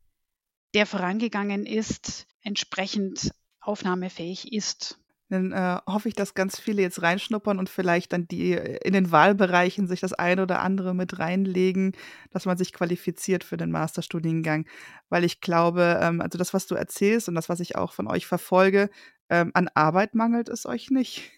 der 0.73 0.85
vorangegangen 0.85 1.65
ist, 1.65 2.27
entsprechend 2.41 3.31
aufnahmefähig 3.61 4.51
ist. 4.53 4.99
Dann 5.29 5.51
äh, 5.51 5.79
hoffe 5.85 6.07
ich, 6.07 6.15
dass 6.15 6.35
ganz 6.35 6.57
viele 6.57 6.81
jetzt 6.81 7.01
reinschnuppern 7.01 7.59
und 7.59 7.69
vielleicht 7.69 8.13
dann 8.13 8.29
die 8.29 8.53
in 8.53 8.93
den 8.93 9.11
Wahlbereichen 9.11 9.85
sich 9.87 9.99
das 9.99 10.13
eine 10.13 10.43
oder 10.43 10.61
andere 10.61 10.95
mit 10.95 11.19
reinlegen, 11.19 11.91
dass 12.31 12.45
man 12.45 12.57
sich 12.57 12.71
qualifiziert 12.71 13.43
für 13.43 13.57
den 13.57 13.69
Masterstudiengang. 13.69 14.65
Weil 15.09 15.25
ich 15.25 15.41
glaube, 15.41 15.99
ähm, 16.01 16.21
also 16.21 16.37
das, 16.37 16.53
was 16.53 16.65
du 16.65 16.75
erzählst 16.75 17.27
und 17.27 17.35
das, 17.35 17.49
was 17.49 17.59
ich 17.59 17.75
auch 17.75 17.91
von 17.91 18.07
euch 18.07 18.25
verfolge, 18.25 18.89
ähm, 19.29 19.51
an 19.53 19.69
Arbeit 19.73 20.15
mangelt 20.15 20.47
es 20.47 20.65
euch 20.65 20.91
nicht. 20.91 21.29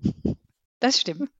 Das 0.82 1.00
stimmt. 1.00 1.30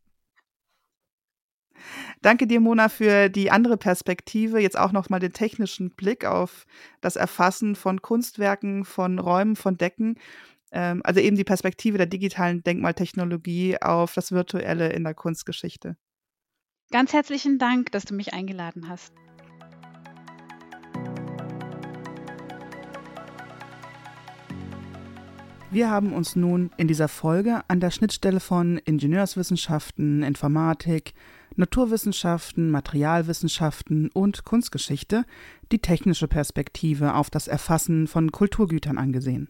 Danke 2.21 2.47
dir, 2.47 2.61
Mona, 2.61 2.89
für 2.89 3.29
die 3.29 3.51
andere 3.51 3.77
Perspektive. 3.77 4.61
Jetzt 4.61 4.79
auch 4.79 4.93
nochmal 4.93 5.19
den 5.19 5.33
technischen 5.33 5.91
Blick 5.91 6.25
auf 6.25 6.65
das 7.01 7.17
Erfassen 7.17 7.75
von 7.75 8.01
Kunstwerken, 8.01 8.85
von 8.85 9.19
Räumen, 9.19 9.57
von 9.57 9.77
Decken. 9.77 10.15
Ähm, 10.71 11.01
also 11.03 11.19
eben 11.19 11.37
die 11.37 11.43
Perspektive 11.43 11.99
der 11.99 12.07
digitalen 12.07 12.63
Denkmaltechnologie 12.63 13.83
auf 13.83 14.15
das 14.15 14.31
Virtuelle 14.31 14.93
in 14.93 15.03
der 15.03 15.15
Kunstgeschichte. 15.15 15.97
Ganz 16.93 17.13
herzlichen 17.13 17.59
Dank, 17.59 17.91
dass 17.91 18.05
du 18.05 18.15
mich 18.15 18.35
eingeladen 18.35 18.89
hast. 18.89 19.13
Wir 25.73 25.91
haben 25.91 26.13
uns 26.13 26.37
nun 26.37 26.71
in 26.77 26.87
dieser 26.87 27.09
Folge 27.09 27.63
an 27.69 27.81
der 27.81 27.91
Schnittstelle 27.91 28.41
von 28.41 28.77
Ingenieurswissenschaften, 28.77 30.23
Informatik, 30.23 31.15
Naturwissenschaften, 31.57 32.71
Materialwissenschaften 32.71 34.11
und 34.11 34.45
Kunstgeschichte 34.45 35.25
die 35.73 35.79
technische 35.79 36.29
Perspektive 36.29 37.15
auf 37.15 37.31
das 37.31 37.49
Erfassen 37.49 38.07
von 38.07 38.31
Kulturgütern 38.31 38.99
angesehen. 38.99 39.49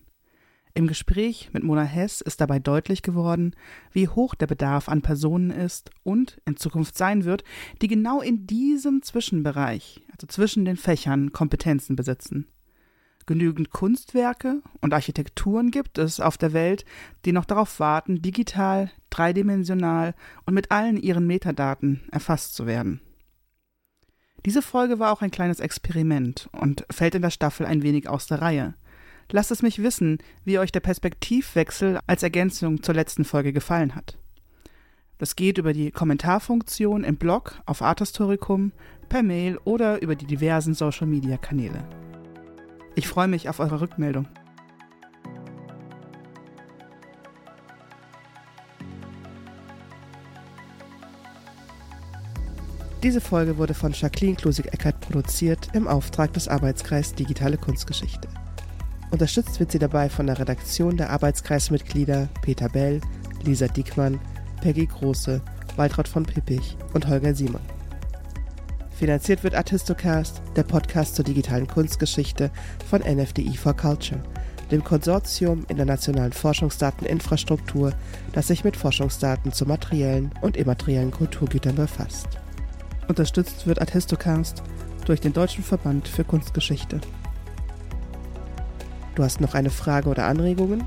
Im 0.75 0.87
Gespräch 0.87 1.51
mit 1.55 1.65
Mona 1.65 1.83
Hess 1.83 2.21
ist 2.21 2.41
dabei 2.41 2.61
deutlich 2.61 3.03
geworden, 3.03 3.57
wie 3.91 4.07
hoch 4.07 4.37
der 4.37 4.47
Bedarf 4.47 4.89
an 4.89 5.03
Personen 5.03 5.51
ist 5.51 5.91
und 6.05 6.41
in 6.45 6.57
Zukunft 6.57 6.97
sein 6.97 7.25
wird, 7.25 7.43
die 7.83 7.89
genau 7.89 8.21
in 8.21 8.47
diesem 8.47 9.03
Zwischenbereich, 9.03 10.01
also 10.13 10.29
zwischen 10.29 10.67
den 10.67 10.77
Fächern, 10.77 11.33
Kompetenzen 11.33 11.97
besitzen. 11.97 12.47
Genügend 13.27 13.71
Kunstwerke 13.71 14.63
und 14.81 14.93
Architekturen 14.93 15.71
gibt 15.71 15.99
es 15.99 16.19
auf 16.19 16.37
der 16.37 16.53
Welt, 16.53 16.85
die 17.25 17.33
noch 17.33 17.45
darauf 17.45 17.79
warten, 17.79 18.21
digital, 18.21 18.91
dreidimensional 19.11 20.15
und 20.45 20.55
mit 20.55 20.71
allen 20.71 20.97
ihren 20.97 21.27
Metadaten 21.27 22.03
erfasst 22.11 22.55
zu 22.55 22.67
werden. 22.67 23.01
Diese 24.45 24.63
Folge 24.63 24.99
war 24.99 25.13
auch 25.13 25.23
ein 25.23 25.31
kleines 25.31 25.61
Experiment 25.61 26.49
und 26.53 26.85
fällt 26.91 27.15
in 27.15 27.23
der 27.23 27.31
Staffel 27.31 27.65
ein 27.65 27.83
wenig 27.83 28.09
aus 28.09 28.27
der 28.27 28.43
Reihe. 28.43 28.75
Lasst 29.31 29.53
es 29.53 29.63
mich 29.63 29.83
wissen, 29.83 30.19
wie 30.45 30.59
euch 30.59 30.73
der 30.73 30.81
Perspektivwechsel 30.81 32.01
als 32.07 32.25
Ergänzung 32.25 32.83
zur 32.83 32.95
letzten 32.95 33.25
Folge 33.25 33.53
gefallen 33.53 33.95
hat. 33.95 34.19
Das 35.19 35.37
geht 35.37 35.59
über 35.59 35.73
die 35.73 35.93
Kommentarfunktion 35.93 37.05
im 37.05 37.17
Blog 37.17 37.63
auf 37.65 37.83
Arthistoricum, 37.83 38.73
per 39.09 39.23
Mail 39.23 39.59
oder 39.59 40.03
über 40.03 40.17
die 40.17 40.27
diversen 40.27 40.75
Social-Media-Kanäle. 40.75 42.02
Ich 42.95 43.09
freue 43.09 43.29
mich 43.29 43.49
auf 43.49 43.61
eure 43.61 43.81
Rückmeldung. 43.81 44.27
Diese 53.03 53.21
Folge 53.21 53.59
wurde 53.59 53.75
von 53.75 53.93
Jacqueline 53.93 54.37
Klusig-Eckert 54.37 55.01
produziert 55.01 55.71
im 55.73 55.89
Auftrag 55.89 56.33
des 56.35 56.47
Arbeitskreis 56.47 57.15
Digitale 57.15 57.57
Kunstgeschichte. 57.57 58.29
Unterstützt 59.11 59.59
wird 59.59 59.73
sie 59.73 59.81
dabei 59.81 60.09
von 60.09 60.29
der 60.29 60.39
Redaktion 60.39 60.97
der 60.97 61.11
Arbeitskreismitglieder 61.11 62.29
Peter 62.43 62.69
Bell, 62.69 63.01
Lisa 63.43 63.67
Diekmann, 63.67 64.21
Peggy 64.61 64.87
Große, 64.87 65.43
Waltraud 65.77 66.07
von 66.07 66.25
Pippich 66.25 66.77
und 66.95 67.09
Holger 67.09 67.35
Simon. 67.35 67.61
Finanziert 69.03 69.43
wird 69.43 69.57
Artistocast, 69.57 70.41
der 70.55 70.63
Podcast 70.63 71.17
zur 71.17 71.25
digitalen 71.25 71.67
Kunstgeschichte 71.67 72.53
von 72.89 73.01
NFDI 73.01 73.57
for 73.57 73.75
Culture, 73.75 74.23
dem 74.71 74.85
Konsortium 74.85 75.67
in 75.69 75.77
der 75.77 75.87
nationalen 75.87 76.33
Forschungsdateninfrastruktur, 76.33 77.95
das 78.33 78.47
sich 78.47 78.63
mit 78.63 78.77
Forschungsdaten 78.77 79.53
zu 79.53 79.67
materiellen 79.67 80.31
und 80.41 80.57
immateriellen 80.57 81.11
Kulturgütern 81.11 81.75
befasst. 81.75 82.29
Unterstützt 83.09 83.67
wird 83.67 83.81
Artistocast 83.81 84.63
durch 85.05 85.21
den 85.21 85.33
Deutschen 85.33 85.65
Verband 85.65 86.07
für 86.07 86.23
Kunstgeschichte. 86.23 87.01
Du 89.17 89.25
hast 89.25 89.41
noch 89.41 89.55
eine 89.55 89.71
Frage 89.71 90.11
oder 90.11 90.27
Anregungen? 90.27 90.85